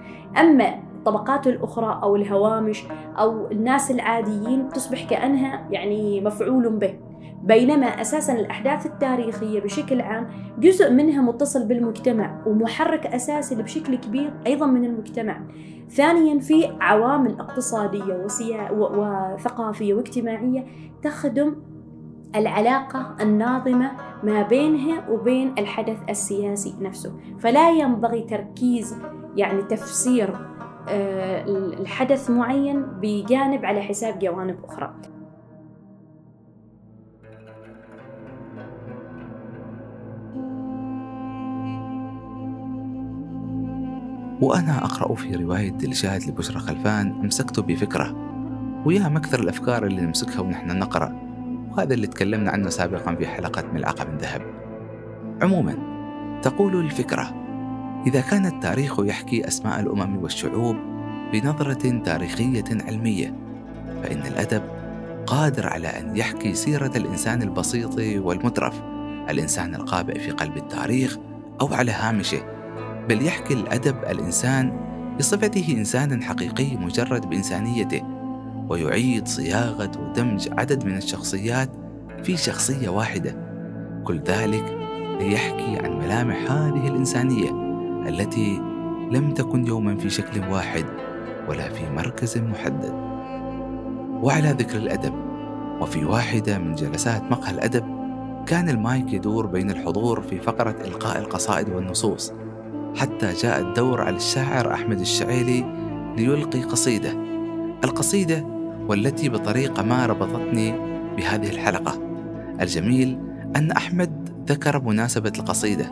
أما 0.41 0.75
الطبقات 0.99 1.47
الأخرى 1.47 2.01
أو 2.03 2.17
الهوامش 2.17 2.85
أو 3.19 3.51
الناس 3.51 3.91
العاديين 3.91 4.69
تصبح 4.69 5.05
كأنها 5.11 5.69
يعني 5.71 6.21
مفعول 6.21 6.71
به. 6.71 6.99
بينما 7.43 7.87
أساسا 7.87 8.33
الأحداث 8.33 8.87
التاريخية 8.87 9.61
بشكل 9.61 10.01
عام 10.01 10.29
جزء 10.59 10.91
منها 10.91 11.23
متصل 11.23 11.67
بالمجتمع 11.67 12.39
ومحرك 12.47 13.07
أساسي 13.07 13.55
بشكل 13.55 13.95
كبير 13.95 14.33
أيضا 14.47 14.67
من 14.67 14.85
المجتمع. 14.85 15.41
ثانيا 15.91 16.41
في 16.41 16.69
عوامل 16.81 17.41
اقتصادية 17.41 18.15
وسيا 18.25 18.71
وثقافية 18.71 19.95
واجتماعية 19.95 20.67
تخدم 21.03 21.55
العلاقة 22.37 23.17
الناظمة 23.21 23.91
ما 24.23 24.43
بينها 24.43 25.09
وبين 25.09 25.55
الحدث 25.59 25.99
السياسي 26.09 26.75
نفسه. 26.81 27.13
فلا 27.39 27.71
ينبغي 27.71 28.23
تركيز 28.23 28.97
يعني 29.37 29.63
تفسير 29.63 30.53
آه، 30.89 31.45
الحدث 31.81 32.31
معين 32.31 32.83
بجانب 32.83 33.65
على 33.65 33.83
حساب 33.83 34.19
جوانب 34.19 34.65
أخرى. 34.65 34.95
وأنا 44.43 44.85
أقرأ 44.85 45.15
في 45.15 45.37
رواية 45.37 45.71
دلشاد 45.71 46.23
لبشرى 46.29 46.59
خلفان 46.59 47.21
أمسكت 47.25 47.61
بفكرة. 47.61 48.17
ويا 48.87 49.09
مكثر 49.09 49.41
الأفكار 49.41 49.87
اللي 49.87 50.01
نمسكها 50.03 50.41
ونحن 50.41 50.79
نقرأ. 50.79 51.32
وهذا 51.73 51.95
اللي 51.95 52.07
تكلمنا 52.07 52.51
عنه 52.51 52.69
سابقا 52.69 53.15
في 53.15 53.27
حلقة 53.27 53.65
ملعقة 53.73 54.05
من 54.05 54.19
ذهب. 54.19 54.43
عموما 55.43 55.93
تقول 56.43 56.77
الفكرة 56.77 57.43
إذا 58.07 58.21
كان 58.21 58.47
التاريخ 58.47 59.01
يحكي 59.01 59.49
أسماء 59.49 59.81
الأمم 59.81 60.17
والشعوب 60.17 60.77
بنظرة 61.33 62.03
تاريخية 62.05 62.65
علمية 62.71 63.35
فإن 64.03 64.27
الأدب 64.27 64.63
قادر 65.27 65.67
على 65.67 65.89
أن 65.89 66.17
يحكي 66.17 66.55
سيرة 66.55 66.93
الإنسان 66.97 67.43
البسيط 67.43 67.95
والمترف 67.99 68.83
الإنسان 69.31 69.75
القابع 69.75 70.15
في 70.15 70.31
قلب 70.31 70.57
التاريخ 70.57 71.19
أو 71.61 71.75
على 71.75 71.93
هامشه 71.93 72.43
بل 73.09 73.27
يحكي 73.27 73.55
الأدب 73.55 73.97
الإنسان 74.11 74.83
بصفته 75.19 75.75
إنسان 75.79 76.23
حقيقي 76.23 76.77
مجرد 76.77 77.31
بإنسانيته 77.31 78.03
ويعيد 78.69 79.29
صياغة 79.29 79.91
ودمج 79.99 80.49
عدد 80.59 80.85
من 80.85 80.97
الشخصيات 80.97 81.71
في 82.23 82.37
شخصية 82.37 82.89
واحدة. 82.89 83.37
كل 84.05 84.21
ذلك 84.21 84.79
ليحكي 85.21 85.77
عن 85.77 85.99
ملامح 85.99 86.51
هذه 86.51 86.89
الإنسانية 86.89 87.51
التي 88.09 88.61
لم 89.11 89.35
تكن 89.35 89.67
يوما 89.67 89.97
في 89.97 90.11
شكل 90.11 90.41
واحد 90.41 90.85
ولا 91.49 91.69
في 91.69 91.91
مركز 91.91 92.39
محدد. 92.39 92.93
وعلى 94.23 94.51
ذكر 94.51 94.79
الأدب 94.79 95.15
وفي 95.81 96.05
واحدة 96.05 96.59
من 96.59 96.75
جلسات 96.75 97.23
مقهى 97.23 97.55
الأدب 97.55 97.85
كان 98.47 98.69
المايك 98.69 99.13
يدور 99.13 99.47
بين 99.47 99.71
الحضور 99.71 100.21
في 100.21 100.41
فقرة 100.41 100.77
إلقاء 100.85 101.19
القصائد 101.19 101.69
والنصوص 101.69 102.33
حتى 102.97 103.33
جاء 103.33 103.61
الدور 103.61 104.01
على 104.01 104.17
الشاعر 104.17 104.75
أحمد 104.75 105.01
الشعيلي 105.01 105.65
ليلقي 106.17 106.63
قصيدة. 106.63 107.32
القصيدة 107.85 108.45
والتي 108.89 109.29
بطريقة 109.29 109.83
ما 109.83 110.07
ربطتني 110.07 110.75
بهذه 111.17 111.51
الحلقة. 111.51 112.01
الجميل 112.61 113.19
أن 113.57 113.71
أحمد 113.71 114.29
ذكر 114.49 114.81
مناسبة 114.81 115.33
القصيدة 115.39 115.91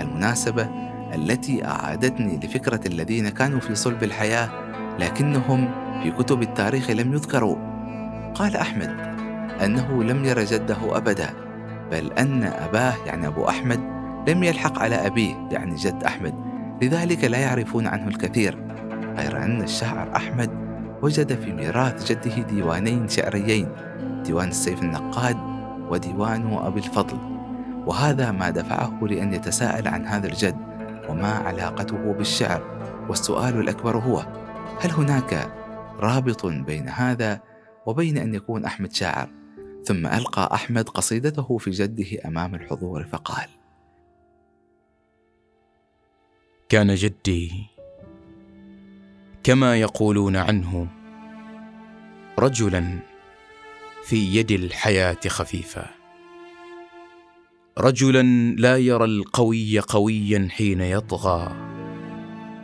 المناسبة 0.00 0.68
التي 1.14 1.64
أعادتني 1.64 2.40
لفكرة 2.44 2.80
الذين 2.86 3.28
كانوا 3.28 3.60
في 3.60 3.74
صلب 3.74 4.02
الحياة 4.02 4.48
لكنهم 4.98 5.68
في 6.02 6.10
كتب 6.10 6.42
التاريخ 6.42 6.90
لم 6.90 7.12
يذكروا. 7.12 7.56
قال 8.34 8.56
أحمد 8.56 8.96
أنه 9.64 10.04
لم 10.04 10.24
ير 10.24 10.44
جده 10.44 10.96
أبدا 10.96 11.30
بل 11.90 12.12
أن 12.12 12.44
أباه 12.44 12.94
يعني 13.06 13.26
أبو 13.26 13.48
أحمد 13.48 13.80
لم 14.28 14.42
يلحق 14.42 14.78
على 14.78 15.06
أبيه 15.06 15.48
يعني 15.50 15.74
جد 15.74 16.04
أحمد 16.04 16.34
لذلك 16.82 17.24
لا 17.24 17.38
يعرفون 17.38 17.86
عنه 17.86 18.08
الكثير. 18.08 18.58
غير 19.18 19.42
أن 19.42 19.62
الشاعر 19.62 20.16
أحمد 20.16 20.65
وجد 21.02 21.40
في 21.40 21.52
ميراث 21.52 22.12
جده 22.12 22.42
ديوانين 22.42 23.08
شعريين 23.08 23.68
ديوان 24.24 24.48
السيف 24.48 24.82
النقاد 24.82 25.36
وديوان 25.90 26.52
أبي 26.52 26.80
الفضل. 26.80 27.18
وهذا 27.86 28.30
ما 28.30 28.50
دفعه 28.50 28.98
لأن 29.02 29.34
يتساءل 29.34 29.88
عن 29.88 30.06
هذا 30.06 30.26
الجد 30.26 30.56
وما 31.08 31.32
علاقته 31.32 32.12
بالشعر. 32.12 32.76
والسؤال 33.08 33.60
الأكبر 33.60 33.98
هو 33.98 34.18
هل 34.80 34.90
هناك 34.90 35.52
رابط 35.98 36.46
بين 36.46 36.88
هذا 36.88 37.40
وبين 37.86 38.18
أن 38.18 38.34
يكون 38.34 38.64
أحمد 38.64 38.92
شاعر؟ 38.92 39.28
ثم 39.84 40.06
ألقى 40.06 40.54
أحمد 40.54 40.88
قصيدته 40.88 41.58
في 41.58 41.70
جده 41.70 42.28
أمام 42.28 42.54
الحضور 42.54 43.04
فقال 43.04 43.48
كان 46.68 46.94
جدي 46.94 47.66
كما 49.46 49.76
يقولون 49.76 50.36
عنه. 50.36 50.88
رجلا 52.38 52.98
في 54.04 54.36
يد 54.36 54.50
الحياة 54.50 55.18
خفيفا 55.28 55.86
رجلا 57.78 58.22
لا 58.58 58.76
يرى 58.76 59.04
القوي 59.04 59.80
قويا 59.80 60.48
حين 60.50 60.80
يطغى 60.80 61.56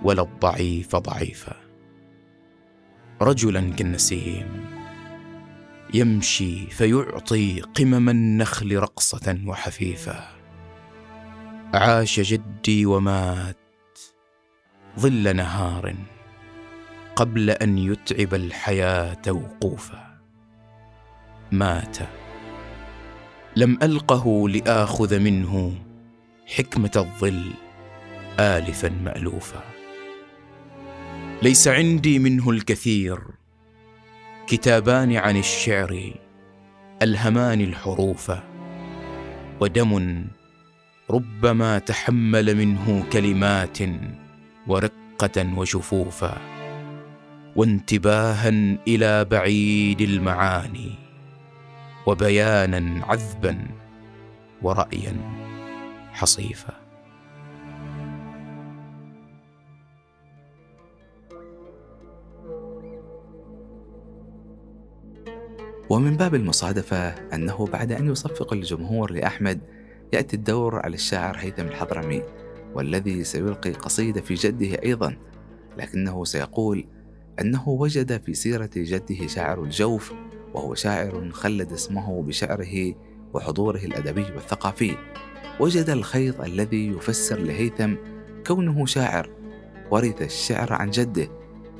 ولا 0.03 0.23
الضعيف 0.23 0.97
ضعيفا. 0.97 1.57
رجلا 3.21 3.73
كالنسيم 3.75 4.65
يمشي 5.95 6.67
فيعطي 6.67 7.61
قمم 7.61 8.09
النخل 8.09 8.77
رقصة 8.77 9.39
وحفيفا 9.47 10.29
عاش 11.75 12.21
جدي 12.21 12.87
ومات 12.87 13.59
ظل 14.99 15.37
نهار 15.37 15.95
قبل 17.23 17.51
أن 17.51 17.79
يتعب 17.79 18.35
الحياة 18.35 19.23
وقوفا 19.29 20.19
مات. 21.53 21.97
لم 23.57 23.79
ألقه 23.83 24.49
لآخذ 24.49 25.19
منه 25.19 25.75
حكمة 26.47 26.91
الظل 26.97 27.51
الفا 28.41 28.89
مالوفا. 28.89 29.63
ليس 31.43 31.69
عندي 31.69 32.19
منه 32.19 32.51
الكثير 32.51 33.21
كتابان 34.47 35.17
عن 35.17 35.37
الشعر 35.37 36.13
ألهمان 37.03 37.61
الحروف 37.61 38.33
ودم 39.61 40.25
ربما 41.11 41.79
تحمل 41.79 42.55
منه 42.55 43.05
كلمات 43.13 43.79
ورقة 44.67 45.59
وشفوفا 45.59 46.52
وانتباها 47.57 48.49
إلى 48.89 49.25
بعيد 49.25 50.01
المعاني 50.01 50.95
وبيانا 52.07 53.05
عذبا 53.07 53.59
ورأيا 54.63 55.17
حصيفا. 56.13 56.83
ومن 65.91 66.17
باب 66.17 66.35
المصادفة 66.35 67.09
أنه 67.35 67.67
بعد 67.67 67.93
أن 67.93 68.11
يصفق 68.11 68.53
الجمهور 68.53 69.13
لأحمد 69.13 69.61
يأتي 70.13 70.37
الدور 70.37 70.77
على 70.79 70.95
الشاعر 70.95 71.37
هيثم 71.39 71.63
الحضرمي 71.63 72.23
والذي 72.75 73.25
سيلقي 73.25 73.73
قصيدة 73.73 74.21
في 74.21 74.35
جده 74.35 74.83
أيضا 74.83 75.17
لكنه 75.79 76.25
سيقول 76.25 76.85
أنه 77.41 77.69
وجد 77.69 78.23
في 78.23 78.35
سيرة 78.35 78.71
جده 78.77 79.27
شاعر 79.27 79.63
الجوف 79.63 80.13
وهو 80.55 80.75
شاعر 80.75 81.31
خلد 81.31 81.73
اسمه 81.73 82.23
بشعره 82.23 82.95
وحضوره 83.35 83.79
الأدبي 83.79 84.23
والثقافي. 84.23 84.97
وجد 85.61 85.91
الخيط 85.91 86.41
الذي 86.41 86.87
يفسر 86.87 87.39
لهيثم 87.39 87.95
كونه 88.47 88.87
شاعر 88.87 89.31
ورث 89.91 90.23
الشعر 90.23 90.73
عن 90.73 90.91
جده. 90.91 91.29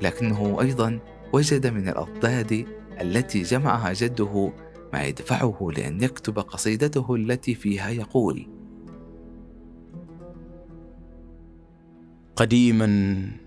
لكنه 0.01 0.61
أيضا 0.61 0.99
وجد 1.33 1.67
من 1.67 1.89
الأضداد 1.89 2.65
التي 3.01 3.41
جمعها 3.41 3.93
جده 3.93 4.53
ما 4.93 5.03
يدفعه 5.03 5.67
لأن 5.77 6.03
يكتب 6.03 6.39
قصيدته 6.39 7.15
التي 7.15 7.55
فيها 7.55 7.89
يقول 7.89 8.47
قديما 12.35 13.42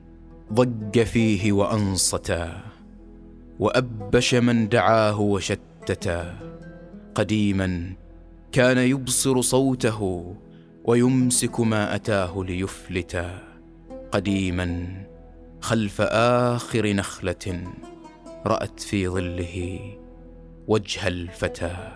ضج 0.52 1.02
فيه 1.02 1.52
وأنصتا 1.52 2.60
وأبش 3.58 4.34
من 4.34 4.68
دعاه 4.68 5.20
وشتتا. 5.20 6.38
قديما 7.14 7.92
كان 8.52 8.78
يبصر 8.78 9.40
صوته 9.40 10.34
ويمسك 10.84 11.60
ما 11.60 11.94
أتاه 11.94 12.44
ليفلتا. 12.48 13.42
قديما 14.12 15.02
خلف 15.60 16.00
آخر 16.00 16.92
نخلة 16.92 17.72
رأت 18.46 18.80
في 18.80 19.08
ظله 19.08 19.80
وجه 20.68 21.08
الفتى. 21.08 21.92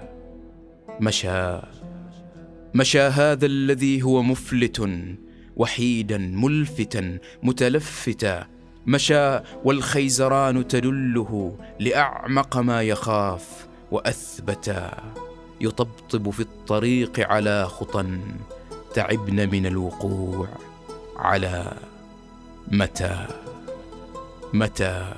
مشى 1.00 1.60
مشى 2.74 3.00
هذا 3.00 3.46
الذي 3.46 4.02
هو 4.02 4.22
مفلت 4.22 4.80
وحيدا 5.60 6.18
ملفتا 6.18 7.18
متلفتا 7.42 8.46
مشى 8.86 9.38
والخيزران 9.64 10.68
تدله 10.68 11.56
لأعمق 11.80 12.56
ما 12.56 12.82
يخاف 12.82 13.66
واثبتا 13.90 14.90
يطبطب 15.60 16.30
في 16.30 16.40
الطريق 16.40 17.20
على 17.30 17.66
خطى 17.68 18.18
تعبن 18.94 19.50
من 19.50 19.66
الوقوع 19.66 20.48
على 21.16 21.72
متى 22.68 23.26
متى 24.54 25.12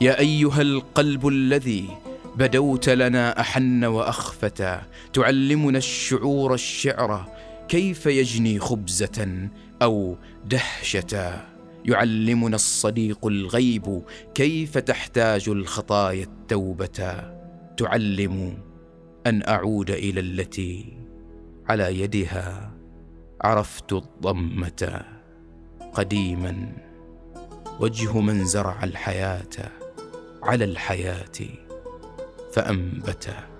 يا 0.00 0.18
أيها 0.18 0.62
القلب 0.62 1.28
الذي 1.28 1.88
بدوت 2.36 2.88
لنا 2.88 3.40
أحن 3.40 3.84
وأخفتا 3.84 4.82
تعلمنا 5.12 5.78
الشعور 5.78 6.54
الشعر 6.54 7.35
كيف 7.68 8.06
يجني 8.06 8.58
خبزة 8.58 9.48
أو 9.82 10.16
دهشة؟ 10.44 11.46
يعلمنا 11.84 12.56
الصديق 12.56 13.26
الغيب 13.26 14.02
كيف 14.34 14.78
تحتاج 14.78 15.48
الخطايا 15.48 16.24
التوبة. 16.24 17.32
تعلم 17.76 18.58
أن 19.26 19.42
أعود 19.48 19.90
إلى 19.90 20.20
التي 20.20 20.96
على 21.68 22.00
يدها. 22.00 22.72
عرفت 23.40 23.92
الضمة 23.92 25.04
قديما. 25.94 26.72
وجه 27.80 28.20
من 28.20 28.44
زرع 28.44 28.84
الحياة 28.84 29.70
على 30.42 30.64
الحياة 30.64 31.38
فانبته 32.52 33.55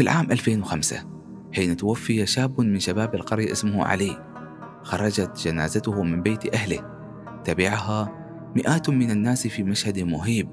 في 0.00 0.04
العام 0.04 0.30
2005 0.30 0.96
حين 1.52 1.76
توفي 1.76 2.26
شاب 2.26 2.60
من 2.60 2.78
شباب 2.78 3.14
القرية 3.14 3.52
اسمه 3.52 3.84
علي 3.84 4.30
خرجت 4.82 5.38
جنازته 5.44 6.02
من 6.02 6.22
بيت 6.22 6.54
أهله. 6.54 6.78
تبعها 7.44 8.12
مئات 8.56 8.90
من 8.90 9.10
الناس 9.10 9.46
في 9.46 9.62
مشهد 9.62 9.98
مهيب. 9.98 10.48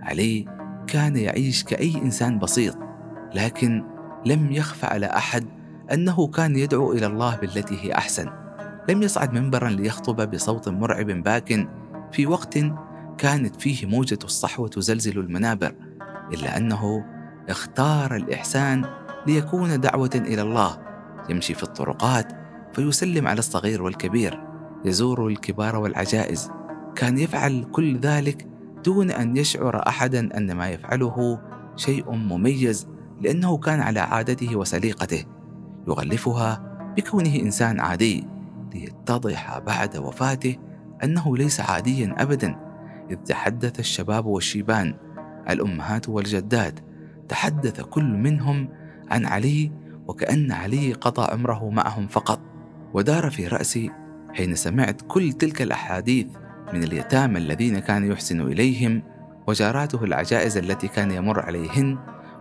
علي 0.00 0.44
كان 0.86 1.16
يعيش 1.16 1.64
كأي 1.64 1.94
إنسان 1.94 2.38
بسيط 2.38 2.78
لكن 3.34 3.84
لم 4.26 4.52
يخفى 4.52 4.86
على 4.86 5.06
أحد 5.06 5.44
أنه 5.92 6.26
كان 6.26 6.56
يدعو 6.56 6.92
إلى 6.92 7.06
الله 7.06 7.36
بالتي 7.36 7.78
هي 7.80 7.92
أحسن. 7.92 8.45
لم 8.88 9.02
يصعد 9.02 9.32
منبرا 9.32 9.68
ليخطب 9.68 10.30
بصوت 10.30 10.68
مرعب 10.68 11.06
باك 11.06 11.68
في 12.12 12.26
وقت 12.26 12.58
كانت 13.18 13.60
فيه 13.60 13.86
موجة 13.86 14.18
الصحوة 14.24 14.68
تزلزل 14.68 15.18
المنابر 15.18 15.74
إلا 16.32 16.56
أنه 16.56 17.04
اختار 17.48 18.16
الإحسان 18.16 18.84
ليكون 19.26 19.80
دعوة 19.80 20.10
إلى 20.14 20.42
الله 20.42 20.78
يمشي 21.30 21.54
في 21.54 21.62
الطرقات 21.62 22.32
فيسلم 22.72 23.26
على 23.28 23.38
الصغير 23.38 23.82
والكبير 23.82 24.40
يزور 24.84 25.26
الكبار 25.26 25.76
والعجائز. 25.76 26.50
كان 26.94 27.18
يفعل 27.18 27.64
كل 27.72 27.98
ذلك 27.98 28.46
دون 28.84 29.10
أن 29.10 29.36
يشعر 29.36 29.88
احدا 29.88 30.36
أن 30.36 30.52
ما 30.52 30.68
يفعله 30.68 31.40
شيء 31.76 32.10
مميز 32.10 32.88
لأنه 33.20 33.58
كان 33.58 33.80
على 33.80 34.00
عادته 34.00 34.56
وسليقته 34.56 35.24
يغلفها 35.88 36.78
بكونه 36.96 37.36
إنسان 37.36 37.80
عادي. 37.80 38.35
ليتضح 38.74 39.58
بعد 39.58 39.96
وفاته 39.96 40.56
أنه 41.04 41.36
ليس 41.36 41.60
عاديا 41.60 42.14
ابدا 42.18 42.56
إذ 43.10 43.16
تحدث 43.16 43.80
الشباب 43.80 44.26
والشيبان 44.26 44.94
الأمهات 45.50 46.08
والجدات. 46.08 46.80
تحدث 47.28 47.80
كل 47.80 48.04
منهم 48.04 48.68
عن 49.10 49.26
علي 49.26 49.72
وكأن 50.06 50.52
علي 50.52 50.92
قضى 50.92 51.32
عمره 51.32 51.70
معهم 51.70 52.06
فقط. 52.06 52.40
ودار 52.94 53.30
في 53.30 53.46
رأسي 53.46 53.90
حين 54.34 54.54
سمعت 54.54 55.02
كل 55.08 55.32
تلك 55.32 55.62
الأحاديث 55.62 56.26
من 56.72 56.82
اليتامى 56.82 57.38
الذين 57.38 57.78
كان 57.78 58.10
يحسن 58.10 58.40
إليهم 58.40 59.02
وجاراته 59.46 60.04
العجائز 60.04 60.56
التي 60.56 60.88
كان 60.88 61.10
يمر 61.10 61.40
عليهن 61.40 61.98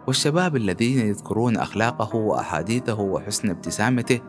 والشباب 0.07 0.55
الذين 0.55 1.07
يذكرون 1.07 1.57
أخلاقه 1.57 2.15
وأحاديثه 2.15 2.99
وحسن 2.99 3.49
ابتسامته 3.49 4.19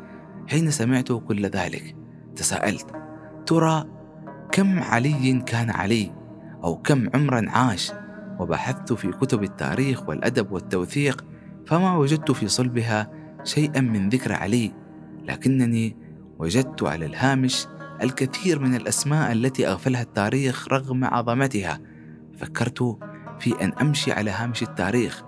حين 0.49 0.71
سمعت 0.71 1.13
كل 1.13 1.47
ذلك 1.47 1.97
تساءلت 2.37 2.87
ترى 3.47 3.85
كم 4.53 4.79
علي 4.79 5.43
كان 5.47 5.71
علي 5.71 6.13
أو 6.65 6.77
كم 6.77 7.09
عمرا 7.15 7.45
عاش؟ 7.49 7.93
وبحثت 8.39 8.93
في 8.93 9.11
كتب 9.11 9.43
التاريخ 9.43 10.09
والأدب 10.09 10.53
والتوثيق 10.53 11.25
فما 11.67 11.97
وجدت 11.97 12.31
في 12.31 12.49
صلبها 12.49 13.11
شيئا 13.45 13.81
من 13.81 14.09
ذكر 14.09 14.33
علي 14.33 14.73
لكنني 15.29 15.97
وجدت 16.39 16.83
على 16.83 17.07
الهامش 17.07 17.67
الكثير 18.03 18.59
من 18.59 18.75
الأسماء 18.75 19.33
التي 19.33 19.69
أغفلها 19.69 20.03
التاريخ 20.03 20.69
رغم 20.69 21.05
عظمتها. 21.05 21.81
فكرت 22.39 22.99
في 23.41 23.65
أن 23.65 23.73
أمشي 23.73 24.13
على 24.13 24.31
هامش 24.31 24.63
التاريخ 24.63 25.23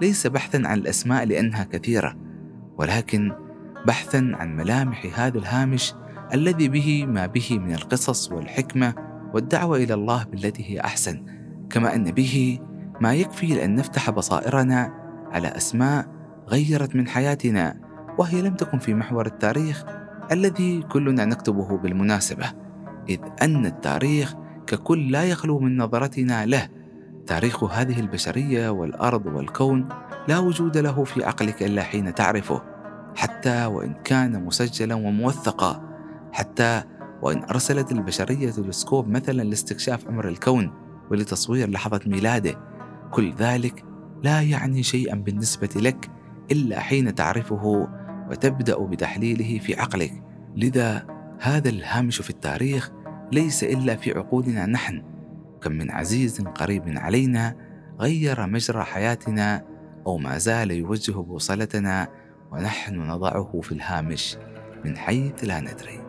ليس 0.00 0.26
بحثا 0.26 0.62
عن 0.64 0.78
الأسماء 0.78 1.24
لأنها 1.24 1.64
كثيرة 1.64 2.16
ولكن 2.76 3.32
بحثا 3.86 4.32
عن 4.34 4.56
ملامح 4.56 5.20
هذا 5.20 5.38
الهامش 5.38 5.94
الذي 6.34 6.68
به 6.68 7.06
ما 7.06 7.26
به 7.26 7.58
من 7.58 7.74
القصص 7.74 8.32
والحكمة 8.32 8.94
والدعوة 9.34 9.76
إلى 9.76 9.94
الله 9.94 10.24
بالتي 10.24 10.70
هي 10.70 10.80
أحسن. 10.80 11.24
كما 11.70 11.94
أن 11.94 12.04
به 12.04 12.58
ما 13.00 13.14
يكفي 13.14 13.46
لأن 13.46 13.74
نفتح 13.74 14.10
بصائرنا 14.10 14.94
على 15.32 15.48
أسماء 15.48 16.06
غيرت 16.48 16.96
من 16.96 17.08
حياتنا 17.08 17.80
وهي 18.18 18.42
لم 18.42 18.54
تكن 18.54 18.78
في 18.78 18.94
محور 18.94 19.26
التاريخ 19.26 19.84
الذي 20.32 20.82
كلنا 20.82 21.24
نكتبه 21.24 21.78
بالمناسبة. 21.78 22.46
إذ 23.08 23.18
أن 23.42 23.66
التاريخ 23.66 24.34
ككل 24.66 25.12
لا 25.12 25.24
يخلو 25.24 25.58
من 25.58 25.76
نظرتنا 25.76 26.46
له. 26.46 26.68
تاريخ 27.26 27.64
هذه 27.64 28.00
البشرية 28.00 28.68
والأرض 28.68 29.26
والكون 29.26 29.88
لا 30.28 30.38
وجود 30.38 30.76
له 30.78 31.04
في 31.04 31.24
عقلك 31.24 31.62
إلا 31.62 31.82
حين 31.82 32.14
تعرفه. 32.14 32.77
حتى 33.18 33.66
وإن 33.66 33.94
كان 34.04 34.44
مسجلا 34.44 34.94
وموثقا 34.94 35.88
حتى 36.32 36.82
وإن 37.22 37.42
أرسلت 37.42 37.92
البشرية 37.92 38.50
تلسكوب 38.50 39.08
مثلا 39.08 39.42
لاستكشاف 39.42 40.08
أمر 40.08 40.28
الكون 40.28 40.72
ولتصوير 41.10 41.70
لحظة 41.70 42.00
ميلاده. 42.06 42.60
كل 43.10 43.32
ذلك 43.34 43.84
لا 44.22 44.42
يعني 44.42 44.82
شيئا 44.82 45.14
بالنسبة 45.14 45.68
لك 45.76 46.10
إلا 46.52 46.80
حين 46.80 47.14
تعرفه 47.14 47.88
وتبدأ 48.30 48.78
بتحليله 48.78 49.58
في 49.58 49.74
عقلك. 49.80 50.22
لذا 50.56 51.06
هذا 51.40 51.68
الهامش 51.68 52.20
في 52.20 52.30
التاريخ 52.30 52.90
ليس 53.32 53.64
إلا 53.64 53.96
في 53.96 54.18
عقولنا 54.18 54.66
نحن. 54.66 55.02
كم 55.62 55.72
من 55.72 55.90
عزيز 55.90 56.40
قريب 56.40 56.82
علينا 56.86 57.56
غير 58.00 58.46
مجرى 58.46 58.82
حياتنا 58.82 59.64
أو 60.06 60.18
ما 60.18 60.38
زال 60.38 60.70
يوجه 60.70 61.12
بوصلتنا 61.12 62.08
ونحن 62.52 63.10
نضعه 63.10 63.60
في 63.62 63.72
الهامش 63.72 64.36
من 64.84 64.96
حيث 64.96 65.44
لا 65.44 65.60
ندري. 65.60 66.00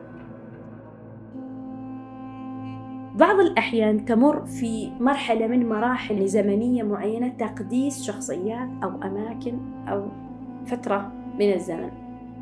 بعض 3.15 3.39
الأحيان 3.39 4.05
تمر 4.05 4.45
في 4.45 4.91
مرحلة 4.99 5.47
من 5.47 5.69
مراحل 5.69 6.27
زمنية 6.27 6.83
معينة 6.83 7.27
تقديس 7.27 8.03
شخصيات 8.03 8.69
أو 8.83 8.89
أماكن 9.03 9.59
أو 9.87 10.11
فترة 10.65 11.11
من 11.39 11.53
الزمن. 11.53 11.91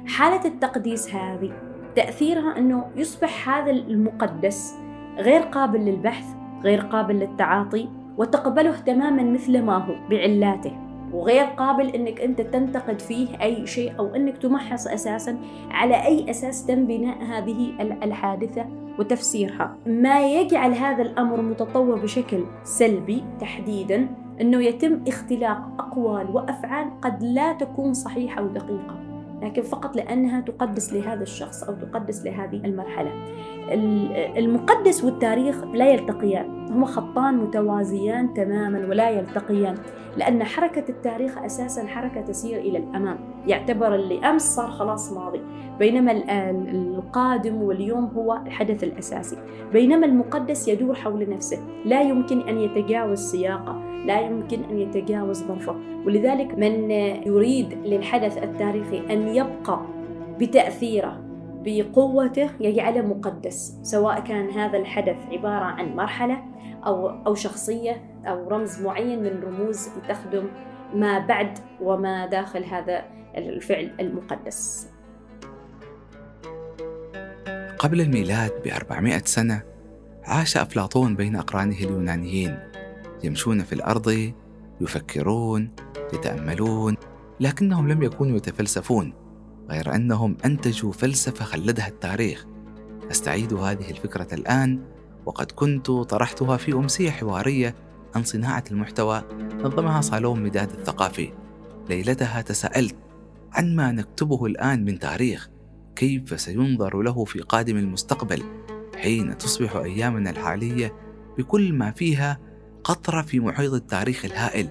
حالة 0.07 0.45
التقديس 0.45 1.15
هذه 1.15 1.51
تأثيرها 1.95 2.57
أنه 2.57 2.85
يصبح 2.95 3.49
هذا 3.49 3.71
المقدس 3.71 4.75
غير 5.17 5.41
قابل 5.41 5.79
للبحث 5.79 6.25
غير 6.63 6.81
قابل 6.81 7.15
للتعاطي 7.15 7.89
وتقبله 8.17 8.79
تماما 8.79 9.23
مثل 9.23 9.61
ما 9.61 9.77
هو 9.77 10.09
بعلاته. 10.09 10.86
وغير 11.13 11.45
قابل 11.45 11.89
إنك 11.89 12.21
أنت 12.21 12.41
تنتقد 12.41 13.01
فيه 13.01 13.41
أي 13.41 13.67
شيء 13.67 13.99
أو 13.99 14.15
إنك 14.15 14.37
تمحص 14.37 14.87
أساسا 14.87 15.37
على 15.71 16.05
أي 16.05 16.29
أساس 16.29 16.65
تم 16.65 16.87
بناء 16.87 17.23
هذه 17.23 17.73
الحادثة 18.03 18.65
وتفسيرها. 18.99 19.77
ما 19.85 20.27
يجعل 20.31 20.73
هذا 20.73 21.01
الأمر 21.01 21.41
متطور 21.41 21.99
بشكل 21.99 22.43
سلبي 22.63 23.23
تحديدا 23.39 24.07
إنه 24.41 24.63
يتم 24.63 24.99
اختلاق 25.07 25.57
أقوال 25.79 26.35
وأفعال 26.35 27.01
قد 27.01 27.23
لا 27.23 27.53
تكون 27.53 27.93
صحيحة 27.93 28.43
ودقيقة 28.43 29.07
لكن 29.41 29.61
فقط 29.61 29.95
لأنها 29.95 30.41
تقدس 30.41 30.93
لهذا 30.93 31.21
الشخص 31.21 31.63
أو 31.63 31.73
تقدس 31.73 32.25
لهذه 32.25 32.65
المرحلة. 32.65 33.11
المقدس 34.37 35.03
والتاريخ 35.03 35.63
لا 35.63 35.89
يلتقيان 35.89 36.67
هما 36.71 36.85
خطان 36.85 37.37
متوازيان 37.37 38.33
تماما 38.33 38.79
ولا 38.79 39.09
يلتقيان. 39.09 39.75
لأن 40.17 40.43
حركة 40.43 40.83
التاريخ 40.89 41.37
أساسا 41.37 41.87
حركة 41.87 42.21
تسير 42.21 42.59
إلى 42.59 42.77
الأمام. 42.77 43.17
يعتبر 43.47 43.95
اللي 43.95 44.19
أمس 44.19 44.55
صار 44.55 44.71
خلاص 44.71 45.13
ماضي. 45.13 45.41
بينما 45.79 46.11
القادم 46.71 47.61
واليوم 47.61 48.05
هو 48.05 48.39
الحدث 48.45 48.83
الأساسي. 48.83 49.37
بينما 49.73 50.05
المقدس 50.05 50.67
يدور 50.67 50.95
حول 50.95 51.29
نفسه. 51.29 51.59
لا 51.85 52.01
يمكن 52.01 52.39
أن 52.41 52.57
يتجاوز 52.57 53.19
سياقه. 53.19 53.81
لا 54.05 54.19
يمكن 54.19 54.63
أن 54.71 54.79
يتجاوز 54.79 55.43
ظرفه. 55.43 55.75
ولذلك 56.05 56.57
من 56.57 56.91
يريد 57.25 57.73
للحدث 57.85 58.43
التاريخي 58.43 59.01
أن 59.09 59.27
يبقى 59.27 59.81
بتأثيره 60.39 61.26
بقوته 61.67 62.49
يجعله 62.59 63.01
مقدس 63.01 63.79
سواء 63.83 64.19
كان 64.19 64.49
هذا 64.49 64.77
الحدث 64.77 65.15
عبارة 65.31 65.65
عن 65.65 65.95
مرحلة 65.95 66.43
أو 66.85 67.09
أو 67.09 67.35
شخصية 67.35 68.21
أو 68.25 68.49
رمز 68.49 68.81
معين 68.81 69.23
من 69.23 69.43
رموز 69.43 69.89
تخدم 70.09 70.47
ما 70.93 71.19
بعد 71.19 71.59
وما 71.81 72.25
داخل 72.25 72.63
هذا 72.63 73.05
الفعل 73.35 73.91
المقدس. 73.99 74.87
قبل 77.79 78.01
الميلاد 78.01 78.51
ب 78.65 78.67
400 78.67 79.17
سنة 79.25 79.61
عاش 80.23 80.57
أفلاطون 80.57 81.15
بين 81.15 81.35
أقرانه 81.35 81.77
اليونانيين 81.77 82.59
يمشون 83.23 83.63
في 83.63 83.73
الأرض 83.73 84.31
يفكرون 84.81 85.71
يتأملون 86.13 86.97
لكنهم 87.39 87.87
لم 87.87 88.03
يكونوا 88.03 88.37
يتفلسفون 88.37 89.13
غير 89.69 89.95
أنهم 89.95 90.37
أنتجوا 90.45 90.91
فلسفة 90.91 91.45
خلدها 91.45 91.87
التاريخ. 91.87 92.45
أستعيد 93.11 93.53
هذه 93.53 93.89
الفكرة 93.89 94.27
الآن 94.33 94.81
وقد 95.25 95.51
كنت 95.51 95.91
طرحتها 95.91 96.57
في 96.57 96.73
أمسية 96.73 97.09
حوارية 97.09 97.75
عن 98.15 98.23
صناعة 98.23 98.63
المحتوى 98.71 99.23
نظمها 99.63 100.01
صالون 100.01 100.43
مداد 100.43 100.71
الثقافي. 100.71 101.33
ليلتها 101.89 102.41
تساءلت 102.41 102.95
عن 103.51 103.75
ما 103.75 103.91
نكتبه 103.91 104.45
الآن 104.45 104.85
من 104.85 104.99
تاريخ 104.99 105.49
كيف 105.95 106.41
سينظر 106.41 107.01
له 107.01 107.25
في 107.25 107.39
قادم 107.39 107.77
المستقبل 107.77 108.43
حين 108.95 109.37
تصبح 109.37 109.75
أيامنا 109.75 110.29
الحالية 110.29 110.93
بكل 111.37 111.73
ما 111.73 111.91
فيها 111.91 112.39
قطرة 112.83 113.21
في 113.21 113.39
محيط 113.39 113.73
التاريخ 113.73 114.25
الهائل. 114.25 114.69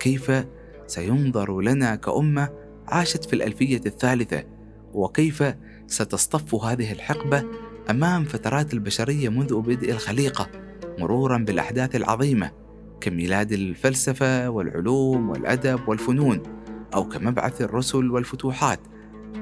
كيف 0.00 0.44
سينظر 0.86 1.60
لنا 1.60 1.94
كأمة 1.94 2.50
عاشت 2.92 3.24
في 3.24 3.32
الألفية 3.32 3.80
الثالثة 3.86 4.44
وكيف 4.92 5.44
ستصطف 5.86 6.54
هذه 6.54 6.92
الحقبة 6.92 7.44
أمام 7.90 8.24
فترات 8.24 8.74
البشرية 8.74 9.28
منذ 9.28 9.60
بدء 9.60 9.90
الخليقة 9.90 10.48
مرورا 10.98 11.38
بالأحداث 11.38 11.96
العظيمة 11.96 12.50
كميلاد 13.00 13.52
الفلسفة 13.52 14.50
والعلوم 14.50 15.30
والأدب 15.30 15.88
والفنون 15.88 16.42
أو 16.94 17.08
كمبعث 17.08 17.62
الرسل 17.62 18.10
والفتوحات. 18.10 18.80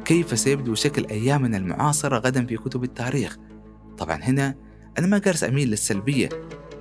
كيف 0.05 0.39
سيبدو 0.39 0.75
شكل 0.75 1.07
أيامنا 1.07 1.57
المعاصرة 1.57 2.19
غدا 2.19 2.47
في 2.47 2.57
كتب 2.57 2.85
التاريخ؟ 2.85 3.37
طبعا 3.99 4.17
هنا 4.17 4.55
أنا 4.99 5.07
ما 5.07 5.19
قارس 5.19 5.45
أميل 5.45 5.69
للسلبية 5.71 6.29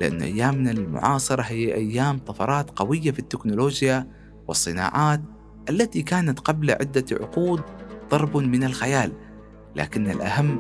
لأن 0.02 0.22
أيامنا 0.22 0.72
المعاصرة 0.72 1.42
هي 1.42 1.74
أيام 1.74 2.18
طفرات 2.18 2.70
قوية 2.70 3.12
في 3.12 3.20
التكنولوجيا 3.20 4.08
والصناعات 4.48 5.22
التي 5.70 6.02
كانت 6.02 6.40
قبل 6.40 6.72
عدة 6.72 7.06
عقود 7.12 7.62
ضرب 8.10 8.38
من 8.38 8.64
الخيال 8.64 9.12
لكن 9.76 10.10
الأهم 10.10 10.60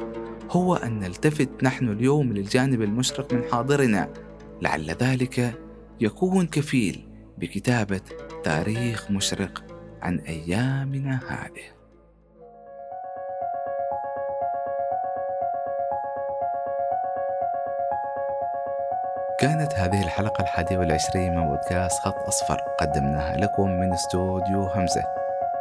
هو 0.51 0.75
أن 0.75 0.99
نلتفت 0.99 1.49
نحن 1.63 1.89
اليوم 1.89 2.33
للجانب 2.33 2.81
المشرق 2.81 3.33
من 3.33 3.43
حاضرنا. 3.51 4.09
لعل 4.61 4.91
ذلك 4.91 5.59
يكون 5.99 6.47
كفيل 6.47 7.07
بكتابة 7.37 8.01
تاريخ 8.43 9.11
مشرق 9.11 9.63
عن 10.01 10.19
أيامنا 10.19 11.19
هذه. 11.27 11.74
كانت 19.45 19.75
هذه 19.75 20.03
الحلقة 20.03 20.41
الحادية 20.41 20.77
والعشرين 20.77 21.35
من 21.35 21.47
بودكاست 21.47 21.99
خط 21.99 22.17
أصفر. 22.27 22.61
قدمناها 22.79 23.37
لكم 23.37 23.69
من 23.69 23.93
استوديو 23.93 24.63
همزة. 24.63 25.01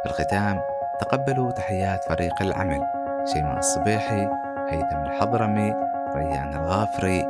في 0.03 0.09
الختام 0.09 0.59
تقبلوا 1.01 1.51
تحيات 1.51 2.03
فريق 2.03 2.41
العمل. 2.41 2.81
شيماء 3.33 3.57
الصبيحي 3.57 4.29
هيثم 4.69 4.97
الحضرمي 4.97 5.73
ريان 6.15 6.55
الغافري 6.55 7.21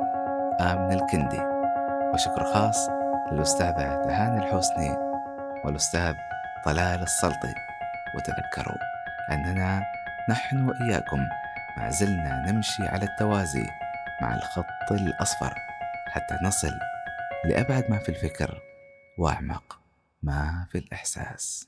آمن 0.61 0.91
الكندي. 0.91 1.41
وشكر 2.13 2.43
خاص 2.53 2.89
للأستاذة 3.31 4.03
تهاني 4.05 4.37
الحسني 4.37 4.97
والأستاذ 5.65 6.13
طلال 6.65 7.01
السلطي. 7.03 7.53
وتذكروا 8.15 8.77
أننا 9.31 9.83
نحن 10.29 10.69
وإياكم 10.69 11.19
ما 11.77 11.89
زلنا 11.89 12.51
نمشي 12.51 12.87
على 12.87 13.05
التوازي 13.05 13.65
مع 14.21 14.35
الخط 14.35 14.91
الأصفر. 14.91 15.53
حتى 16.15 16.37
نصل 16.43 16.71
لأبعد 17.45 17.91
ما 17.91 17.99
في 17.99 18.09
الفكر 18.09 18.61
وأعمق 19.17 19.79
ما 20.23 20.67
في 20.71 20.77
الإحساس. 20.77 21.67